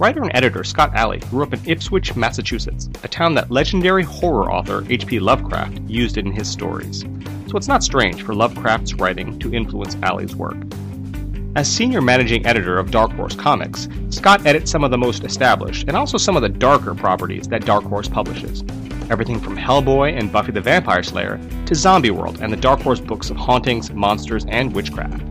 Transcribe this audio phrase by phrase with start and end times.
[0.00, 4.50] Writer and editor Scott Allie grew up in Ipswich, Massachusetts, a town that legendary horror
[4.50, 5.20] author H.P.
[5.20, 7.04] Lovecraft used in his stories.
[7.48, 10.56] So it's not strange for Lovecraft's writing to influence Allie's work.
[11.54, 15.86] As senior managing editor of Dark Horse Comics, Scott edits some of the most established
[15.86, 18.64] and also some of the darker properties that Dark Horse publishes.
[19.10, 23.00] Everything from Hellboy and Buffy the Vampire Slayer to Zombie World and the Dark Horse
[23.00, 25.22] books of hauntings, monsters, and witchcraft.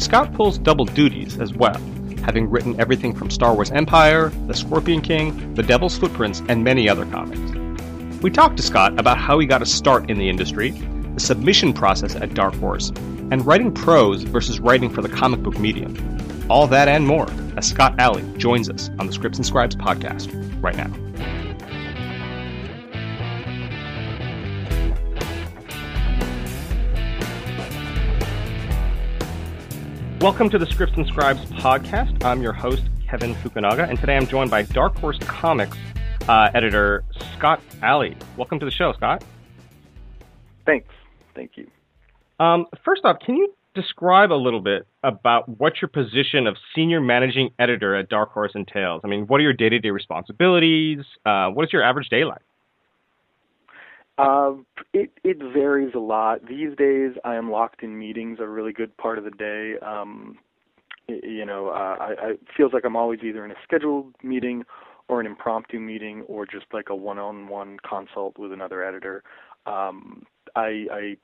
[0.00, 1.78] Scott pulls double duties as well,
[2.26, 6.88] having written everything from Star Wars Empire, The Scorpion King, The Devil's Footprints, and many
[6.88, 7.40] other comics.
[8.20, 11.72] We talked to Scott about how he got a start in the industry, the submission
[11.72, 12.88] process at Dark Horse,
[13.30, 15.94] and writing prose versus writing for the comic book medium.
[16.50, 20.28] All that and more as Scott Allie joins us on the Scripts and Scribes podcast
[20.60, 21.05] right now.
[30.20, 32.24] Welcome to the Scripts and Scribes podcast.
[32.24, 35.76] I'm your host, Kevin Fukunaga, and today I'm joined by Dark Horse Comics
[36.26, 37.04] uh, editor
[37.36, 38.16] Scott Alley.
[38.38, 39.22] Welcome to the show, Scott.
[40.64, 40.88] Thanks.
[41.34, 41.68] Thank you.
[42.40, 47.02] Um, first off, can you describe a little bit about what your position of senior
[47.02, 49.02] managing editor at Dark Horse entails?
[49.04, 51.00] I mean, what are your day to day responsibilities?
[51.26, 52.40] Uh, what is your average day like?
[54.18, 54.54] Uh,
[54.94, 56.46] it it varies a lot.
[56.46, 59.74] These days, I am locked in meetings a really good part of the day.
[59.84, 60.38] Um,
[61.08, 64.64] you know, uh, I, I feels like I'm always either in a scheduled meeting
[65.08, 69.22] or an impromptu meeting or just like a one-on-one consult with another editor.
[69.66, 70.24] Um,
[70.56, 71.16] I, I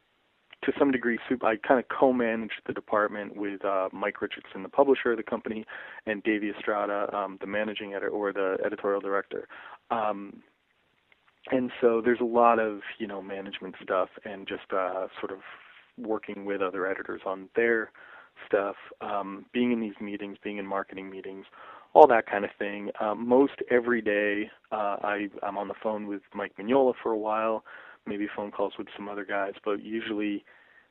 [0.65, 5.11] to some degree, I kind of co-manage the department with uh, Mike Richardson, the publisher
[5.11, 5.65] of the company,
[6.07, 9.49] and Davey Estrada, um, the managing editor or the editorial director.
[9.91, 10.43] Um,
[11.51, 15.39] and so there's a lot of you know management stuff and just uh, sort of
[15.99, 17.91] working with other editors on their
[18.47, 21.45] stuff, um, being in these meetings, being in marketing meetings,
[21.95, 22.91] all that kind of thing.
[23.01, 27.19] Um, most every day, uh, I, I'm on the phone with Mike Mignola for a
[27.19, 27.65] while,
[28.07, 30.45] maybe phone calls with some other guys, but usually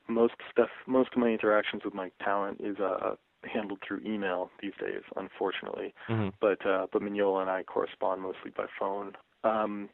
[0.07, 4.73] most stuff, most of my interactions with my talent is uh, handled through email these
[4.79, 5.93] days, unfortunately.
[6.09, 6.29] Mm-hmm.
[6.39, 9.13] But uh, but Mignola and I correspond mostly by phone.
[9.43, 9.89] Um,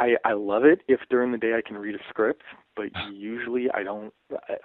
[0.00, 2.42] I I love it if during the day I can read a script,
[2.76, 4.12] but usually I don't.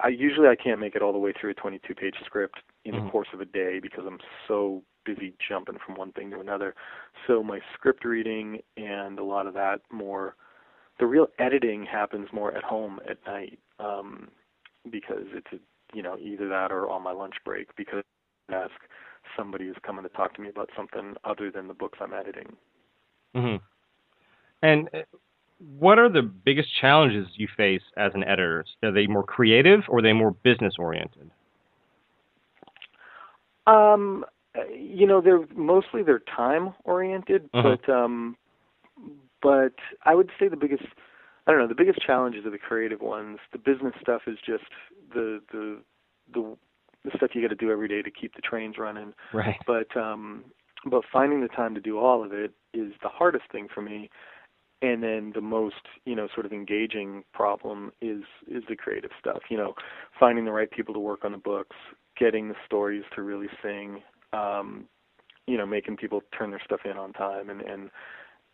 [0.00, 2.94] I usually I can't make it all the way through a 22 page script in
[2.94, 3.06] mm-hmm.
[3.06, 6.74] the course of a day because I'm so busy jumping from one thing to another.
[7.26, 10.36] So my script reading and a lot of that more,
[10.98, 14.28] the real editing happens more at home at night um,
[14.90, 18.02] because it's a, you know either that or on my lunch break because
[18.48, 18.72] I ask
[19.36, 22.56] somebody who's coming to talk to me about something other than the books I'm editing.
[23.34, 23.56] Mm-hmm.
[24.64, 24.98] And uh,
[25.78, 28.64] what are the biggest challenges you face as an editor?
[28.82, 31.30] Are they more creative or are they more business oriented?
[33.66, 34.24] Um,
[34.74, 37.76] you know, they're mostly they're time oriented, uh-huh.
[37.76, 38.36] but um,
[39.42, 40.84] but I would say the biggest
[41.46, 43.38] I don't know the biggest challenges are the creative ones.
[43.52, 44.64] The business stuff is just
[45.12, 45.78] the the
[46.32, 46.56] the
[47.04, 49.12] the stuff you got to do every day to keep the trains running.
[49.34, 49.56] Right.
[49.66, 50.44] But um,
[50.86, 54.10] but finding the time to do all of it is the hardest thing for me
[54.82, 59.42] and then the most you know sort of engaging problem is is the creative stuff
[59.48, 59.74] you know
[60.18, 61.76] finding the right people to work on the books
[62.18, 64.02] getting the stories to really sing
[64.32, 64.84] um
[65.46, 67.90] you know making people turn their stuff in on time and and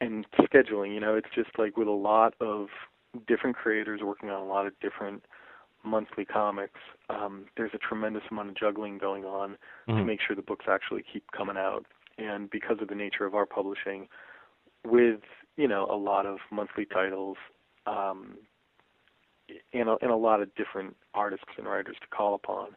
[0.00, 2.68] and scheduling you know it's just like with a lot of
[3.26, 5.24] different creators working on a lot of different
[5.82, 9.56] monthly comics um there's a tremendous amount of juggling going on
[9.88, 9.96] mm-hmm.
[9.96, 11.86] to make sure the books actually keep coming out
[12.18, 14.06] and because of the nature of our publishing
[14.84, 15.20] with
[15.60, 17.36] you know a lot of monthly titles
[17.86, 18.38] um,
[19.74, 22.68] and, a, and a lot of different artists and writers to call upon.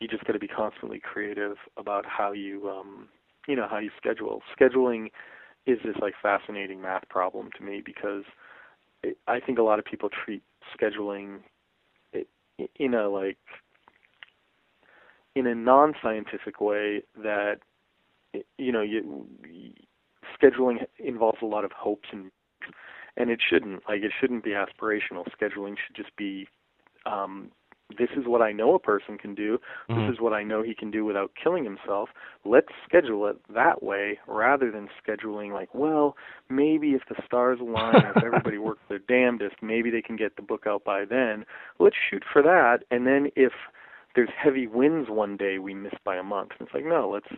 [0.00, 3.08] You just got to be constantly creative about how you um,
[3.46, 4.40] you know how you schedule.
[4.58, 5.08] Scheduling
[5.66, 8.24] is this like fascinating math problem to me because
[9.28, 10.42] I think a lot of people treat
[10.74, 11.40] scheduling
[12.78, 13.36] in a like
[15.34, 17.56] in a non-scientific way that
[18.56, 19.26] you know you
[20.42, 22.30] scheduling involves a lot of hopes and
[23.16, 26.46] and it shouldn't like it shouldn't be aspirational scheduling should just be
[27.06, 27.50] um
[27.98, 29.58] this is what I know a person can do.
[29.88, 30.12] This mm-hmm.
[30.12, 32.08] is what I know he can do without killing himself.
[32.44, 36.16] Let's schedule it that way rather than scheduling like, well,
[36.48, 40.42] maybe if the stars align, if everybody works their damnedest, maybe they can get the
[40.42, 41.44] book out by then.
[41.78, 42.84] Let's shoot for that.
[42.90, 43.52] And then if
[44.14, 46.52] there's heavy winds one day, we miss by a month.
[46.58, 47.28] And it's like, no, let's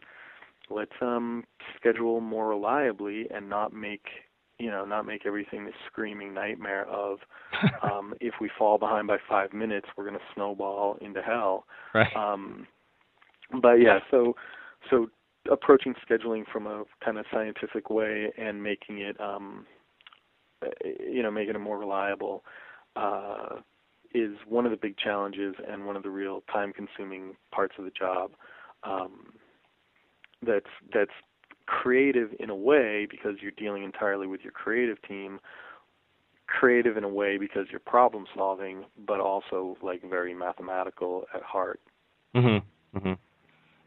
[0.71, 1.45] let's um
[1.77, 4.07] schedule more reliably and not make
[4.59, 7.19] you know not make everything this screaming nightmare of
[7.83, 11.65] um if we fall behind by 5 minutes we're going to snowball into hell.
[11.95, 12.15] Right.
[12.17, 12.67] Um
[13.61, 14.35] but yeah so
[14.91, 15.09] so
[15.51, 19.67] approaching scheduling from a kind of scientific way and making it um,
[21.01, 22.45] you know making it more reliable
[22.97, 23.57] uh,
[24.15, 27.85] is one of the big challenges and one of the real time consuming parts of
[27.85, 28.31] the job.
[28.85, 29.33] Um,
[30.45, 31.11] that's that's
[31.67, 35.41] creative in a way because you're dealing entirely with your creative team
[36.47, 41.81] creative in a way because you're problem solving but also like very mathematical at heart
[42.37, 42.63] mhm
[42.95, 43.17] mhm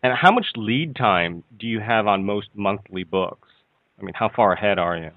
[0.04, 3.50] and how much lead time do you have on most monthly books
[4.00, 5.12] i mean how far ahead are you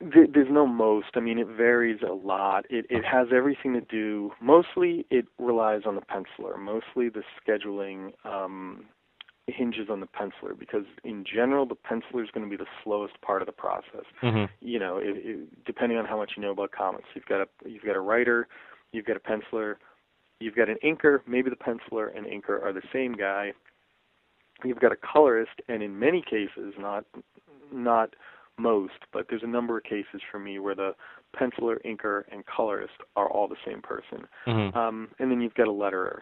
[0.00, 1.08] there's no most.
[1.14, 2.66] I mean, it varies a lot.
[2.68, 4.30] It it has everything to do.
[4.42, 6.58] Mostly, it relies on the penciler.
[6.58, 8.84] Mostly, the scheduling um,
[9.46, 13.20] hinges on the penciler because, in general, the penciler is going to be the slowest
[13.20, 14.04] part of the process.
[14.22, 14.44] Mm-hmm.
[14.60, 17.46] You know, it, it, depending on how much you know about comics, you've got a
[17.64, 18.48] you've got a writer,
[18.92, 19.76] you've got a penciler,
[20.40, 21.20] you've got an inker.
[21.26, 23.52] Maybe the penciler and inker are the same guy.
[24.64, 27.04] You've got a colorist, and in many cases, not
[27.72, 28.14] not
[28.58, 30.94] most, but there's a number of cases for me where the
[31.38, 34.26] penciler, inker, and colorist are all the same person.
[34.46, 34.76] Mm-hmm.
[34.76, 36.20] Um, and then you've got a letterer.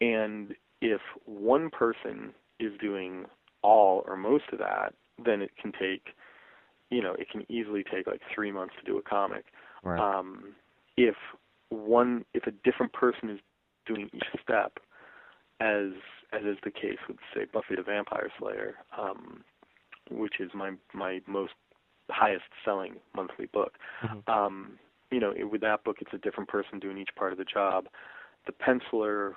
[0.00, 3.26] And if one person is doing
[3.62, 6.14] all or most of that, then it can take,
[6.90, 9.44] you know, it can easily take like three months to do a comic.
[9.82, 9.98] Right.
[10.00, 10.54] Um,
[10.96, 11.16] if
[11.68, 13.38] one, if a different person is
[13.86, 14.78] doing each step,
[15.60, 15.90] as
[16.32, 19.42] as is the case with say Buffy the Vampire Slayer, um,
[20.10, 21.52] which is my my most
[22.08, 23.74] highest selling monthly book.
[24.02, 24.30] Mm-hmm.
[24.30, 24.78] Um,
[25.10, 27.44] you know, it, with that book, it's a different person doing each part of the
[27.44, 27.86] job.
[28.46, 29.34] The penciler,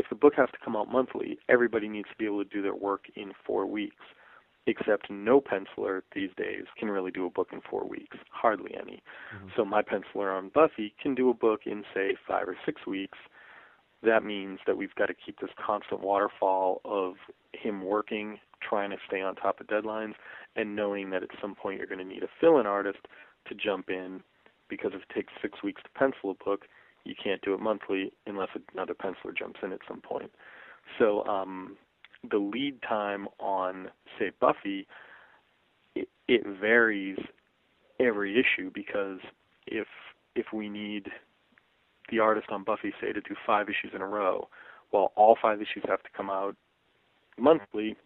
[0.00, 2.62] if the book has to come out monthly, everybody needs to be able to do
[2.62, 4.02] their work in four weeks.
[4.66, 9.02] Except no penciler these days can really do a book in four weeks, hardly any.
[9.34, 9.48] Mm-hmm.
[9.56, 13.18] So my penciler on Buffy can do a book in say five or six weeks.
[14.02, 17.14] That means that we've got to keep this constant waterfall of
[17.52, 20.14] him working, trying to stay on top of deadlines,
[20.56, 23.00] and knowing that at some point you're going to need a fill-in artist
[23.48, 24.22] to jump in
[24.68, 26.66] because if it takes six weeks to pencil a book,
[27.04, 30.30] you can't do it monthly unless another penciler jumps in at some point.
[30.98, 31.76] So um,
[32.28, 33.88] the lead time on,
[34.18, 34.86] say, Buffy,
[35.94, 37.18] it, it varies
[37.98, 39.18] every issue because
[39.66, 39.86] if
[40.36, 41.08] if we need
[42.10, 44.48] the artist on Buffy, say, to do five issues in a row,
[44.92, 46.56] well, all five issues have to come out
[47.36, 47.96] monthly,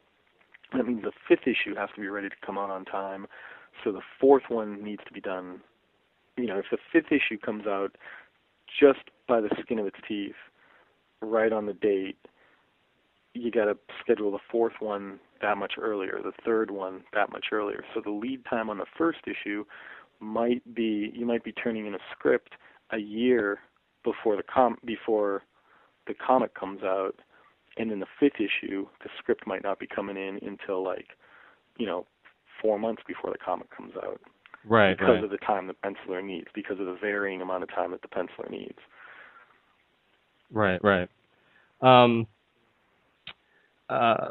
[0.73, 3.26] that means the fifth issue has to be ready to come out on time.
[3.82, 5.61] So the fourth one needs to be done.
[6.37, 7.96] You know, if the fifth issue comes out
[8.79, 10.35] just by the skin of its teeth,
[11.21, 12.19] right on the date,
[13.35, 17.47] you got to schedule the fourth one that much earlier, the third one that much
[17.53, 17.85] earlier.
[17.94, 19.65] So the lead time on the first issue
[20.21, 22.55] might be you might be turning in a script
[22.93, 23.59] a year
[24.05, 25.43] before the com before
[26.06, 27.17] the comic comes out
[27.77, 31.09] and in the fifth issue, the script might not be coming in until like,
[31.77, 32.06] you know,
[32.62, 34.20] four months before the comic comes out.
[34.66, 34.96] Right.
[34.96, 35.25] Because right.
[35.25, 38.08] of the time the penciler needs, because of the varying amount of time that the
[38.08, 38.78] penciler needs.
[40.50, 40.81] Right.
[40.82, 41.08] Right.
[41.82, 42.26] Um,
[43.88, 44.28] uh,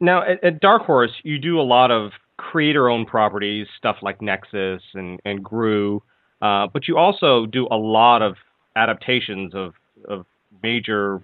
[0.00, 4.82] now at, at Dark Horse, you do a lot of creator-owned properties, stuff like Nexus
[4.94, 6.00] and and Groo,
[6.40, 8.36] uh, but you also do a lot of
[8.76, 9.74] adaptations of
[10.08, 10.26] of
[10.62, 11.20] major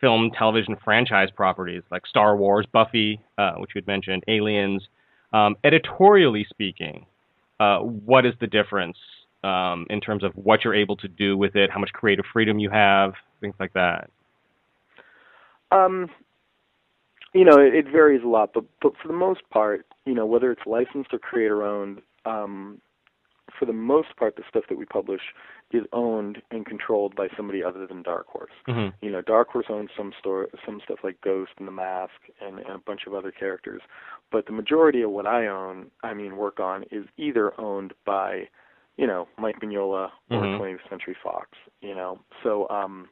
[0.00, 4.86] film, television franchise properties like Star Wars, Buffy, uh, which you had mentioned, Aliens.
[5.32, 7.06] Um, editorially speaking,
[7.60, 8.96] uh, what is the difference
[9.44, 12.58] um, in terms of what you're able to do with it, how much creative freedom
[12.58, 14.10] you have, things like that?
[15.70, 16.08] Um,
[17.32, 20.26] you know, it, it varies a lot, but but for the most part, you know,
[20.26, 22.80] whether it's licensed or creator owned, um,
[23.60, 25.20] for the most part, the stuff that we publish
[25.70, 28.50] is owned and controlled by somebody other than Dark Horse.
[28.66, 29.04] Mm-hmm.
[29.04, 32.58] You know, Dark Horse owns some store, some stuff like Ghost and The Mask and,
[32.58, 33.82] and a bunch of other characters,
[34.32, 38.48] but the majority of what I own, I mean, work on, is either owned by,
[38.96, 40.58] you know, Mike Mignola or Mhm.
[40.58, 41.50] 20th Century Fox.
[41.82, 43.10] You know, so um,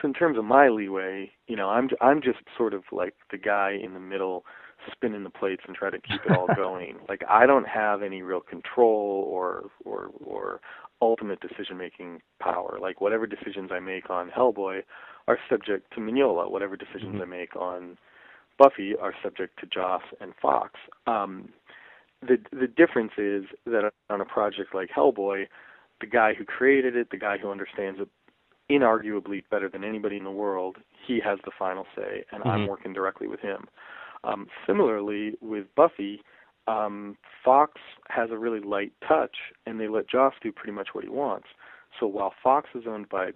[0.00, 3.38] so in terms of my leeway, you know, I'm I'm just sort of like the
[3.38, 4.44] guy in the middle
[4.92, 6.96] spinning the plates and try to keep it all going.
[7.08, 10.60] like I don't have any real control or or or
[11.02, 12.78] ultimate decision making power.
[12.80, 14.82] Like whatever decisions I make on Hellboy
[15.28, 16.50] are subject to Mignola.
[16.50, 17.22] Whatever decisions Mhm.
[17.22, 17.96] I make on
[18.58, 20.78] Buffy are subject to Joss and Fox.
[21.06, 21.48] Um,
[22.22, 25.46] the the difference is that on a project like Hellboy,
[26.00, 28.08] the guy who created it, the guy who understands it
[28.70, 32.68] inarguably better than anybody in the world, he has the final say, and I'm Mhm.
[32.68, 33.68] working directly with him.
[34.24, 36.22] Um, similarly, with Buffy,
[36.66, 39.36] um, Fox has a really light touch,
[39.66, 41.48] and they let Joss do pretty much what he wants.
[41.98, 43.30] So while Fox is owned by,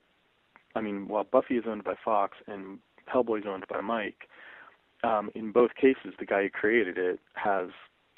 [0.75, 2.79] I mean, while Buffy is owned by Fox and
[3.13, 4.29] Hellboy is owned by Mike,
[5.03, 7.69] um, in both cases, the guy who created it has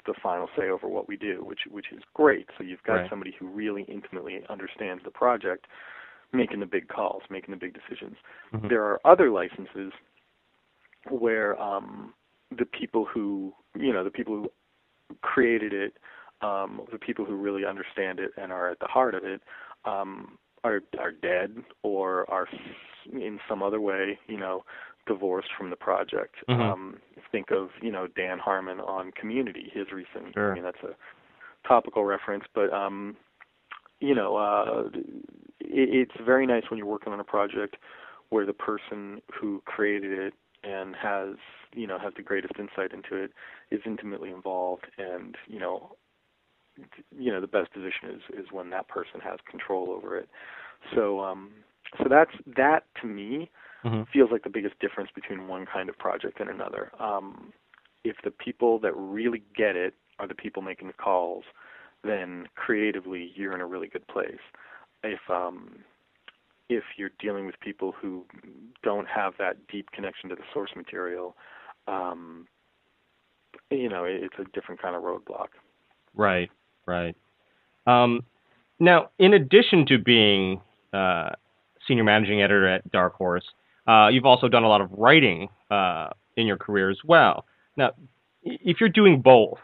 [0.05, 2.47] the final say over what we do, which which is great.
[2.57, 3.09] So you've got Right.
[3.09, 5.67] somebody who really intimately understands the project,
[6.31, 8.17] making the big calls, making the big decisions.
[8.53, 8.69] Mhm.
[8.69, 9.91] There are other licenses
[11.09, 12.13] where um,
[12.55, 15.93] the people who you know the people who created it,
[16.41, 19.41] um, the people who really understand it and are at the heart of it,
[19.85, 22.47] um, are are dead or are
[23.11, 24.63] in some other way, you know,
[25.05, 26.35] divorced from the project.
[26.49, 26.59] Mhm.
[26.59, 27.01] Um,
[27.31, 30.33] think of you know Dan Harmon on Community, his recent.
[30.33, 30.51] Sure.
[30.51, 30.95] I mean that's a
[31.67, 33.17] topical reference, but um,
[33.99, 34.89] you know, uh,
[35.59, 37.77] it, it's very nice when you're working on a project
[38.29, 41.35] where the person who created it and has
[41.77, 43.31] you know has the greatest insight into it
[43.71, 45.95] is intimately involved and you know
[47.17, 50.29] you know the best position is is when that person has control over it.
[50.95, 51.51] So um
[51.97, 53.49] so that's that to me
[53.85, 54.07] Mhm.
[54.13, 56.91] feels like the biggest difference between one kind of project and another.
[56.99, 57.53] Um
[58.03, 61.43] if the people that really get it are the people making the calls
[62.03, 64.43] then creatively you're in a really good place.
[65.03, 65.83] If um
[66.69, 68.25] if you're dealing with people who
[68.83, 71.35] don't have that deep connection to the source material,
[71.87, 72.47] um,
[73.69, 75.47] you know, it, it's a different kind of roadblock.
[76.15, 76.49] Right,
[76.85, 77.15] right.
[77.85, 78.21] Um,
[78.79, 80.61] now, in addition to being
[80.93, 81.29] uh,
[81.87, 83.45] senior managing editor at Dark Horse,
[83.87, 87.45] uh, you've also done a lot of writing uh, in your career as well.
[87.75, 87.91] Now,
[88.43, 89.57] if you're doing both,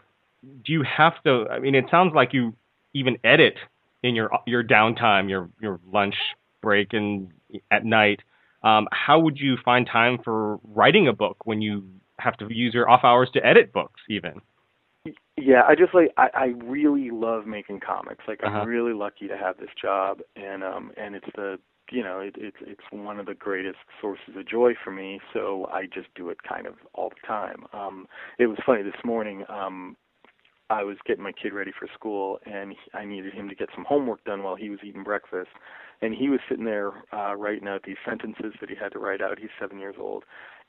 [0.64, 1.46] do you have to?
[1.50, 2.54] I mean, it sounds like you
[2.92, 3.54] even edit
[4.02, 6.14] in your your downtime, your your lunch
[6.62, 7.30] break, and
[7.70, 8.20] at night.
[8.62, 11.84] Um, how would you find time for writing a book when you
[12.24, 14.40] have to use your off hours to edit books, even?
[15.36, 18.24] Yeah, I just like I, I really love making comics.
[18.26, 18.60] Like Uh-huh.
[18.60, 21.58] I'm really lucky to have this job, and um, and it's the
[21.90, 25.20] you know it, it's it's one of the greatest sources of joy for me.
[25.32, 27.64] So I just do it kind of all the time.
[27.72, 28.06] Um,
[28.38, 29.44] it was funny this morning.
[29.48, 29.96] Um,
[30.70, 33.68] I was getting my kid ready for school, and he- I needed him to get
[33.74, 35.50] some homework done while he was eating breakfast.
[36.00, 39.20] And he was sitting there uh, writing out these sentences that he had to write
[39.20, 39.38] out.
[39.38, 40.24] He's seven years old,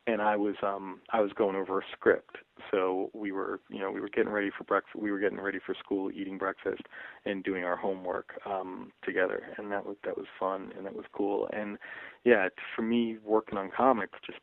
[0.07, 2.37] and I was um, I was going over a script.
[2.71, 4.95] So we were, you know, we were getting ready for breakfast.
[4.95, 6.83] We were getting ready for school, eating breakfast,
[7.25, 9.43] and doing our homework um, together.
[9.57, 11.49] And that was that was fun, and that was cool.
[11.53, 11.77] And
[12.23, 14.39] yeah, for me, working on comics just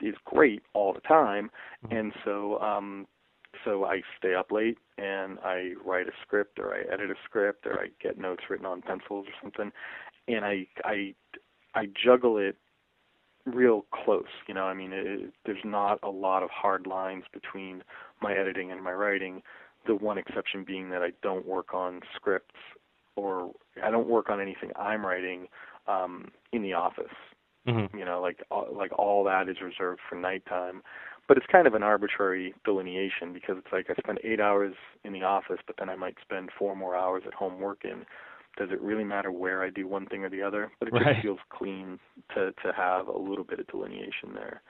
[0.00, 1.50] is great all the time.
[1.90, 3.06] And so um,
[3.64, 7.66] so I stay up late and I write a script or I edit a script
[7.66, 9.72] or I get notes written on pencils or something,
[10.28, 11.14] and I I
[11.74, 12.56] I juggle it
[13.46, 14.24] real close.
[14.46, 17.82] You know, I mean, it, there's not a lot of hard lines between
[18.20, 19.42] my editing and my writing.
[19.86, 22.54] The one exception being that I don't work on scripts
[23.16, 25.48] or I don't work on anything I'm writing
[25.86, 27.12] um, in the office
[27.68, 27.96] Mm-hmm.
[27.96, 30.82] you know like all, like all that is reserved for nighttime
[31.28, 35.12] but it's kind of an arbitrary delineation because it's like I spend 8 hours in
[35.12, 38.04] the office but then I might spend 4 more hours at home working
[38.56, 41.16] does it really matter where I do one thing or the other but it Right.
[41.16, 41.98] just feels clean
[42.34, 44.62] to to have a little bit of delineation there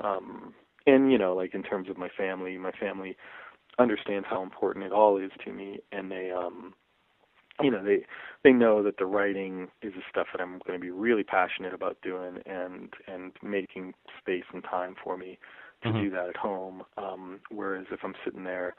[0.00, 0.54] um
[0.86, 3.16] and you know like in terms of my family my family
[3.78, 6.74] understands how important it all is to me and they um
[7.62, 8.04] you know they
[8.44, 11.74] they know that the writing is the stuff that I'm going to be really passionate
[11.74, 15.38] about doing and and making space and time for me
[15.82, 16.02] to Mhm.
[16.02, 18.74] do that at home um whereas if I'm sitting there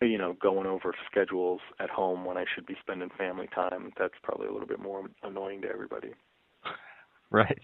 [0.00, 4.14] you know going over schedules at home when I should be spending family time that's
[4.22, 6.10] probably a little bit more annoying to everybody
[7.30, 7.58] Right.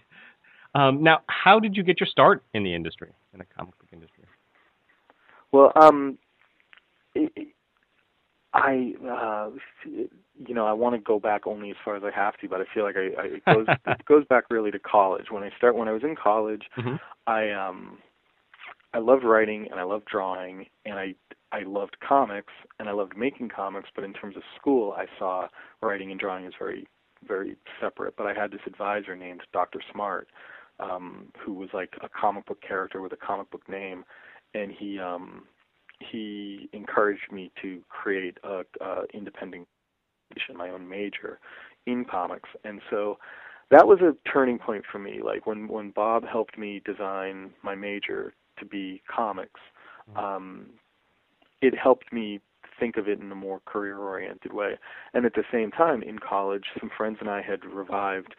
[0.75, 3.89] Um, now, how did you get your start in the industry, in the comic book
[3.91, 4.23] industry?
[5.51, 6.17] Well, um,
[7.15, 7.47] it, it-
[8.53, 9.49] I, uh,
[9.85, 12.61] you know, I want to go back only as far as I have to, but
[12.61, 15.25] I feel like I, I it goes it goes back really to college.
[15.29, 16.95] When I start, when I was in college, Mm-hmm.
[17.27, 17.97] I um,
[18.93, 21.13] I loved writing and I loved drawing and I
[21.51, 23.89] I loved comics and I loved making comics.
[23.95, 25.47] But in terms of school, I saw
[25.81, 26.87] writing and drawing as very
[27.27, 28.15] very separate.
[28.15, 29.79] But I had this advisor named Dr.
[29.91, 30.27] Smart,
[30.79, 34.03] um, who was like a comic book character with a comic book name,
[34.53, 35.43] and he um,
[35.99, 39.67] he encouraged me to create a, a independent
[40.55, 41.39] my own major
[41.85, 43.17] in comics and so
[43.71, 47.73] that was a turning point for me like when when bob helped me design my
[47.73, 49.59] major to be comics
[50.15, 50.67] um
[51.61, 52.39] it helped me
[52.79, 54.77] think of it in a more career oriented way
[55.13, 58.35] and at the same time in college some friends and i had revived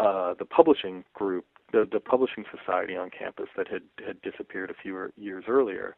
[0.00, 4.82] uh the publishing group the the publishing society on campus that had had disappeared a
[4.82, 5.96] few years earlier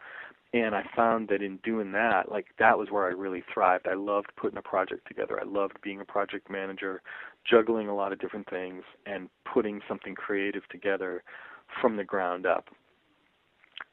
[0.54, 3.88] and I found that in doing that, like that was where I really thrived.
[3.88, 5.40] I loved putting a project together.
[5.40, 7.00] I loved being a project manager,
[7.48, 11.22] juggling a lot of different things and putting something creative together
[11.80, 12.66] from the ground up.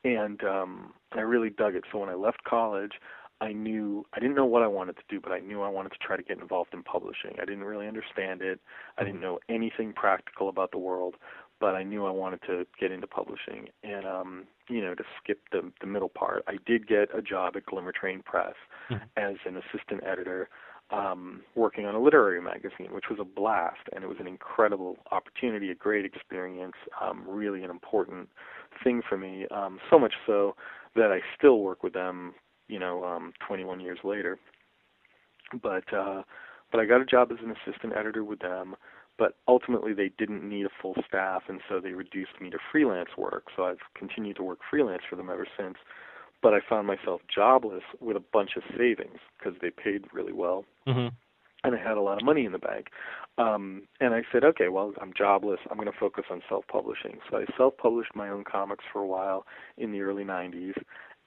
[0.04, 1.84] And um, I really dug it.
[1.92, 2.94] So when I left college,
[3.42, 5.92] I knew I didn't know what I wanted to do, but I knew I wanted
[5.94, 7.38] to try to get involved in publishing.
[7.42, 8.60] I didn't really understand it.
[8.98, 11.16] I didn't know anything practical about the world,
[11.60, 13.70] but I knew I wanted to get into publishing.
[13.84, 17.56] And um, you know, to skip the the middle part, I did get a job
[17.56, 18.56] at Glimmer Train Press
[18.90, 19.04] mm-hmm.
[19.16, 20.50] as an assistant editor
[20.92, 24.98] um, working on a literary magazine, which was a blast, and it was an incredible
[25.12, 28.30] opportunity, a great experience, um, really an important
[28.84, 29.46] thing for me.
[29.52, 30.56] Um, so much so
[30.96, 32.34] that I still work with them,
[32.68, 34.38] you know, um, 21 years later.
[35.62, 36.24] But uh,
[36.72, 38.76] but I got a job as an assistant editor with them.
[39.18, 43.10] But ultimately, they didn't need a full staff, and so they reduced me to freelance
[43.18, 43.48] work.
[43.56, 45.76] So I've continued to work freelance for them ever since
[46.42, 50.66] but I found myself jobless with a bunch of savings because they paid really well,
[50.88, 51.08] mm-hmm.
[51.64, 52.88] and I had a lot of money in the bank.
[53.40, 55.60] Um, and I said, okay, well, I'm jobless.
[55.72, 57.20] I'm going to focus on self-publishing.
[57.32, 59.46] So I self-published my own comics for a while
[59.78, 60.74] in the early '90s,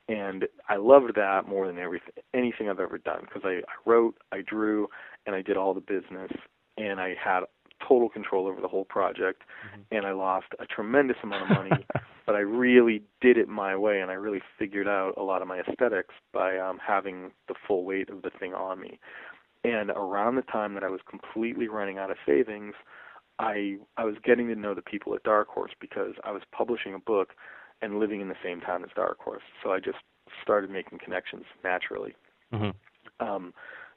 [0.08, 4.16] and I loved that more than everything, anything I've ever done because I, I wrote,
[4.30, 4.88] I drew,
[5.26, 6.30] and I did all the business,
[6.76, 7.44] and I had
[7.88, 9.80] total control over the whole project, mm-hmm.
[9.90, 11.86] and I lost a tremendous amount of money
[12.26, 15.48] but I really did it my way, and I really figured out a lot of
[15.48, 18.98] my aesthetics by um, having the full weight of the thing on me.
[19.64, 22.74] And around the time that I was completely running out of savings,
[23.38, 26.94] I I was getting to know the people at Dark Horse because I was publishing
[26.94, 27.30] a book
[27.80, 29.42] and living in the same town as Dark Horse.
[29.62, 29.98] So I just
[30.42, 32.14] started making connections naturally.
[32.52, 32.70] Mm-hmm.
[33.26, 33.52] Um,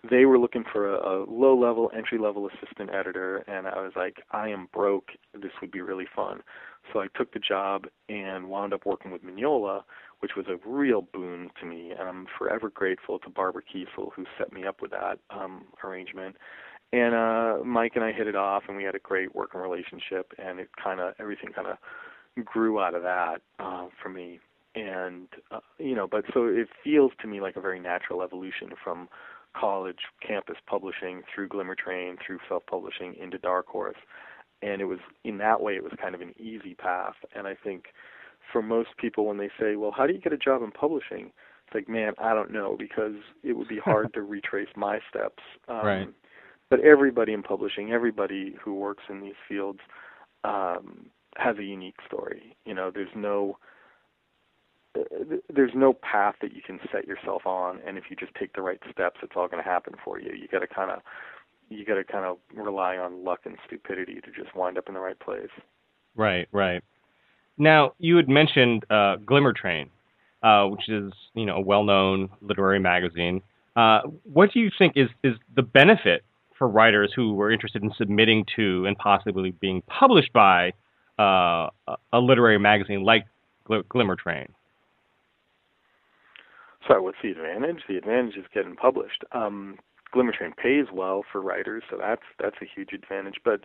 [0.10, 3.94] they were looking for a, a low level entry level assistant editor and I was
[3.96, 6.42] like I am broke this would be really fun
[6.94, 9.82] so I took the job and wound up working with Mignola
[10.26, 14.26] which was a real boon to me and I'm forever grateful to Barbara Kesel who
[14.40, 16.36] set me up with that um arrangement.
[16.92, 20.34] And uh Mike and I hit it off and we had a great working relationship
[20.40, 21.78] and it kind of everything kind of
[22.44, 24.40] grew out of that uh for me.
[24.74, 28.70] And uh, you know but so it feels to me like a very natural evolution
[28.84, 29.08] from
[29.56, 34.02] college campus publishing through Glimmer Train through self-publishing into Dark Horse,
[34.64, 37.14] and it was in that way it was kind of an easy path.
[37.36, 37.86] And I think
[38.52, 41.32] for most people when they say, "Well, how do you get a job in publishing?"
[41.68, 45.44] It's like, man, I don't know because it would be hard to retrace my steps.
[45.68, 46.08] Um, right.
[46.70, 49.80] But everybody in publishing, everybody who works in these fields,
[50.44, 52.56] um, has a unique story.
[52.66, 53.58] You know, there's no
[55.54, 58.62] there's no path that you can set yourself on, and if you just take the
[58.62, 60.32] right steps, it's all going to happen for you.
[60.32, 61.02] You got to kind of
[61.70, 64.94] you got to kind of rely on luck and stupidity to just wind up in
[64.94, 65.50] the right place.
[66.16, 66.84] Right, right.
[67.58, 69.90] Now you had mentioned uh, Glimmer Train,
[70.44, 73.42] uh, which is you know a well-known literary magazine.
[73.76, 76.24] Uh, what do you think is is the benefit
[76.58, 80.72] for writers who were interested in submitting to and possibly being published by
[81.20, 81.70] uh,
[82.14, 83.26] a literary magazine like
[83.90, 84.48] Glimmer Train?
[86.88, 87.84] Sorry, what's the advantage?
[87.88, 89.24] The advantage is getting published.
[89.32, 89.78] Um,
[90.16, 93.36] Glimmer Train pays well for writers, so that's that's a huge advantage.
[93.44, 93.60] But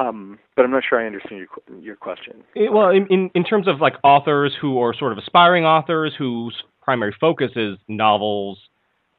[0.00, 2.42] um, but I'm not sure I understand your your question.
[2.56, 6.12] It, well, in, in in terms of like authors who are sort of aspiring authors
[6.18, 8.58] whose primary focus is novels,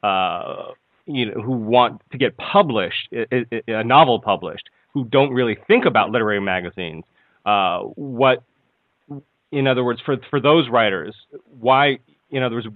[0.02, 0.72] uh,
[1.06, 5.86] you know, who want to get published, a, a novel published, who don't really think
[5.86, 7.04] about literary magazines.
[7.46, 8.42] Uh, what,
[9.52, 11.14] in other words, for for those writers,
[11.58, 11.98] why,
[12.30, 12.68] in other words,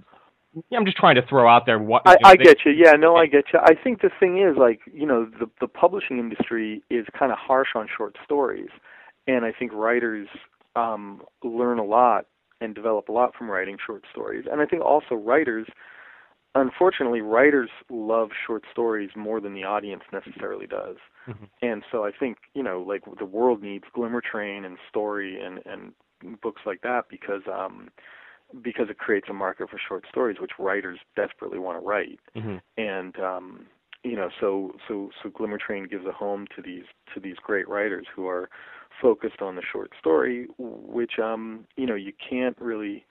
[0.73, 2.03] I'm just trying to throw out there what.
[2.07, 2.73] I, I get you.
[2.73, 3.59] Yeah, no, I get you.
[3.61, 7.39] I think the thing is, like, you know, the the publishing industry is kind of
[7.39, 8.71] harsh on short stories,
[9.27, 10.29] and I think writers
[10.77, 12.27] um, learn a lot
[12.61, 14.47] and develop a lot from writing short stories.
[14.51, 15.67] And I think also writers,
[16.55, 20.97] unfortunately, writers love short stories more than the audience necessarily does.
[21.29, 21.45] Mm-hmm.
[21.63, 25.61] And so I think you know, like the world needs Glimmer Train and story and
[25.67, 27.43] and books like that because.
[27.53, 27.89] um
[28.63, 32.21] because it creates a market for short stories, which writers desperately want to write.
[32.37, 32.57] Mm-hmm.
[32.77, 33.67] And um,
[34.05, 36.85] you know, so so so Glimmer Train gives a home to these
[37.15, 38.49] to these great writers who are
[39.01, 43.05] focused on the short story, which um, you know you can't really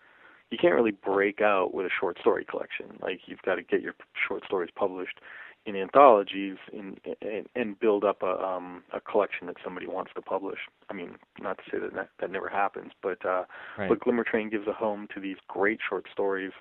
[0.49, 2.97] you can't really break out with a short story collection.
[3.01, 3.95] Like you've got to get your
[4.27, 5.19] short stories published
[5.67, 10.21] in anthologies and and, and build up a um a collection that somebody wants to
[10.21, 10.59] publish.
[10.89, 13.43] I mean, not to say that that, that never happens, but uh
[13.77, 13.89] right.
[13.89, 16.53] but Glimmer Train gives a home to these great short stories.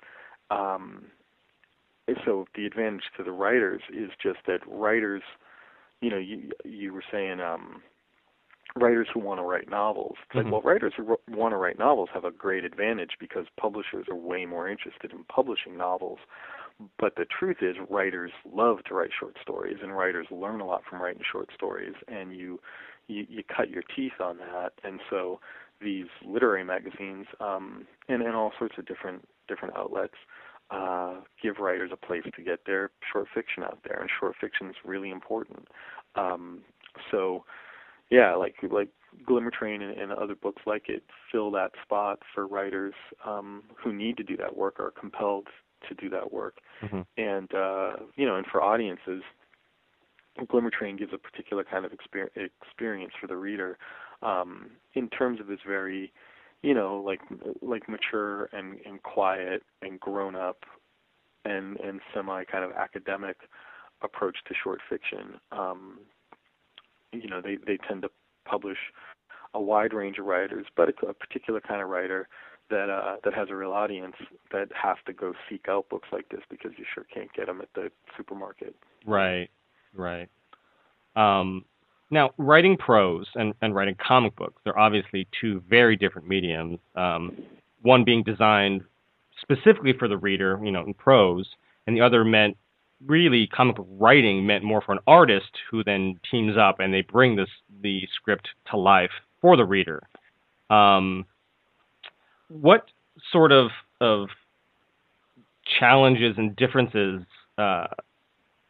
[0.51, 1.05] Um
[2.25, 5.23] so the advantage to the writers is just that writers
[6.01, 7.81] you know, you you were saying um
[8.75, 10.15] writers who want to write novels.
[10.23, 10.51] It's mm-hmm.
[10.51, 14.15] like, well, writers who want to write novels have a great advantage because publishers are
[14.15, 16.19] way more interested in publishing novels
[16.99, 20.83] but the truth is, writers love to write short stories, and writers learn a lot
[20.89, 22.59] from writing short stories, and you
[23.07, 24.73] you, you cut your teeth on that.
[24.83, 25.39] And so
[25.81, 30.15] these literary magazines um, and, and all sorts of different different outlets
[30.69, 34.69] uh, give writers a place to get their short fiction out there, and short fiction
[34.69, 35.67] is really important.
[36.15, 36.61] Um,
[37.11, 37.45] so,
[38.09, 38.89] yeah, like like
[39.25, 42.93] Glimmer Train and, and other books like it fill that spot for writers
[43.25, 45.47] um, who need to do that work or are compelled
[45.87, 47.01] to do that work, mm-hmm.
[47.17, 49.21] and uh, you know, and for audiences,
[50.47, 52.29] Glimmer Train gives a particular kind of exper-
[52.61, 53.77] experience for the reader
[54.21, 56.11] um, in terms of this very
[56.63, 57.21] you know, like
[57.61, 60.65] like mature and and quiet and grown up
[61.45, 63.37] and and semi kind of academic
[64.01, 65.39] approach to short fiction.
[65.51, 65.99] Um,
[67.11, 68.09] you know, they they tend to
[68.45, 68.77] publish
[69.53, 72.27] a wide range of writers, but a, a particular kind of writer
[72.69, 74.15] that uh, that has a real audience
[74.51, 77.61] that has to go seek out books like this because you sure can't get them
[77.61, 78.75] at the supermarket.
[79.05, 79.49] Right,
[79.93, 80.29] right.
[81.15, 81.65] Um,
[82.09, 86.79] now, writing prose and, and writing comic books, they're obviously two very different mediums.
[86.95, 87.37] Um,
[87.81, 88.83] one being designed
[89.41, 91.47] specifically for the reader, you know, in prose,
[91.85, 92.57] and the other meant
[93.05, 97.01] really comic book writing meant more for an artist who then teams up and they
[97.01, 97.49] bring this
[97.81, 100.07] the script to life for the reader.
[100.69, 101.25] Um,
[102.49, 102.85] what
[103.31, 104.29] sort of of
[105.79, 107.23] challenges and differences
[107.57, 107.87] uh,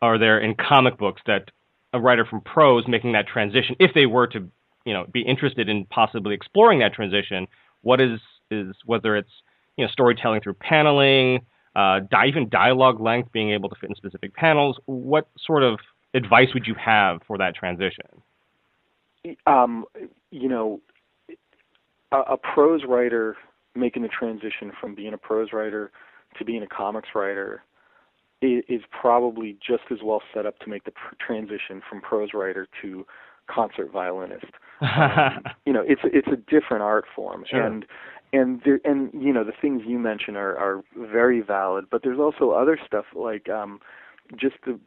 [0.02, 1.52] are there in comic books that
[1.94, 4.48] a writer from prose making that transition, if they were to,
[4.86, 7.48] you know, be interested in possibly exploring that transition,
[7.82, 9.30] what is is whether it's
[9.76, 14.34] you know storytelling through paneling, uh, even dialogue length, being able to fit in specific
[14.34, 14.78] panels.
[14.86, 15.80] What sort of
[16.14, 18.06] advice would you have for that transition?
[19.46, 19.86] Um,
[20.32, 20.82] you know,
[22.12, 23.36] a, a prose writer
[23.78, 25.92] making the transition from being a prose writer
[26.38, 27.64] to being a comics writer
[28.42, 32.68] is probably just as well set up to make the pr- transition from prose writer
[32.82, 33.06] to
[33.48, 34.46] concert violinist.
[34.82, 37.66] Um, you know, it's it's a different art form, sure.
[37.66, 37.86] and
[38.34, 41.86] and there, and you know the things you mention are are very valid.
[41.90, 43.80] But there's also other stuff like um,
[44.40, 44.80] just the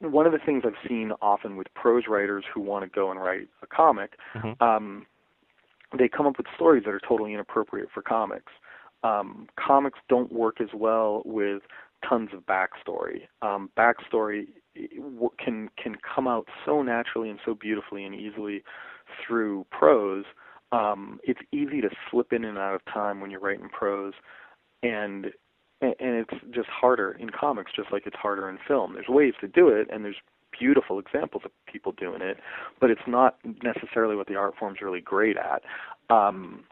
[0.00, 3.20] one of the things I've seen often with prose writers who want to go and
[3.20, 4.12] write a comic.
[4.34, 4.62] Mm-hmm.
[4.62, 5.06] Um,
[5.96, 8.52] they come up with stories that are totally inappropriate for comics.
[9.02, 11.62] Um, comics don't work as well with
[12.08, 13.22] tons of backstory.
[13.42, 14.48] Um, backstory
[15.42, 18.62] can can come out so naturally and so beautifully and easily
[19.26, 20.24] through prose.
[20.72, 24.14] Um, it's easy to slip in and out of time when you're writing prose,
[24.82, 25.26] and
[25.80, 28.94] and it's just harder in comics, just like it's harder in film.
[28.94, 30.16] There's ways to do it, and there's
[30.58, 32.38] beautiful examples of people doing it,
[32.80, 35.62] but it's not necessarily what the art form's really great at.
[36.14, 36.64] Um,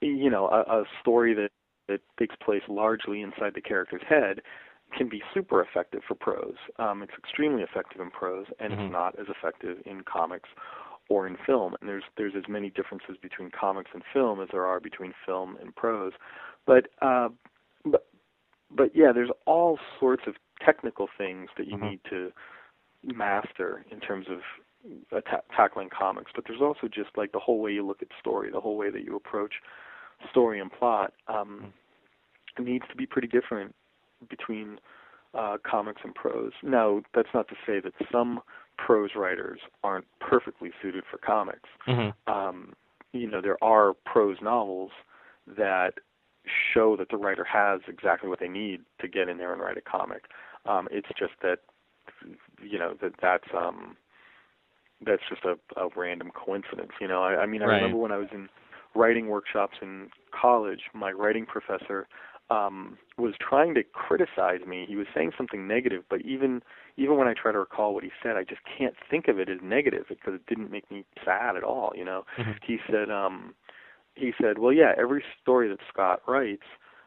[0.00, 1.50] you know, a, a story that
[1.88, 4.40] that takes place largely inside the character's head
[4.96, 6.56] can be super effective for prose.
[6.78, 8.82] Um, it's extremely effective in prose, and mm-hmm.
[8.82, 10.48] it's not as effective in comics
[11.08, 11.74] or in film.
[11.80, 15.56] And there's there's as many differences between comics and film as there are between film
[15.60, 16.12] and prose.
[16.66, 17.28] But uh,
[17.84, 18.06] but
[18.70, 21.90] but yeah, there's all sorts of technical things that you mm-hmm.
[21.90, 22.32] need to
[23.02, 24.38] master in terms of
[25.12, 26.32] uh, ta- tackling comics.
[26.34, 28.90] But there's also just like the whole way you look at story, the whole way
[28.90, 29.54] that you approach
[30.30, 31.12] story and plot.
[31.28, 31.68] Um, mm-hmm
[32.58, 33.74] needs to be pretty different
[34.28, 34.78] between
[35.34, 36.52] uh, comics and prose.
[36.62, 38.40] Now, that's not to say that some
[38.76, 41.68] prose writers aren't perfectly suited for comics.
[41.86, 42.32] Mm-hmm.
[42.32, 42.72] Um,
[43.12, 44.90] you know, there are prose novels
[45.46, 45.94] that
[46.72, 49.76] show that the writer has exactly what they need to get in there and write
[49.76, 50.24] a comic.
[50.66, 51.58] Um, it's just that,
[52.62, 53.96] you know, that that's um,
[55.04, 56.92] that's just a, a random coincidence.
[57.00, 57.76] You know, I, I mean, I right.
[57.76, 58.48] remember when I was in
[58.94, 62.08] writing workshops in college, my writing professor
[62.50, 64.84] um, was trying to criticize me.
[64.88, 66.62] He was saying something negative, but even
[66.96, 69.48] even when I try to recall what he said, I just can't think of it
[69.48, 71.92] as negative because it didn't make me sad at all.
[71.94, 72.52] You know, mm-hmm.
[72.66, 73.54] he said um,
[74.14, 76.64] he said, well, yeah, every story that Scott writes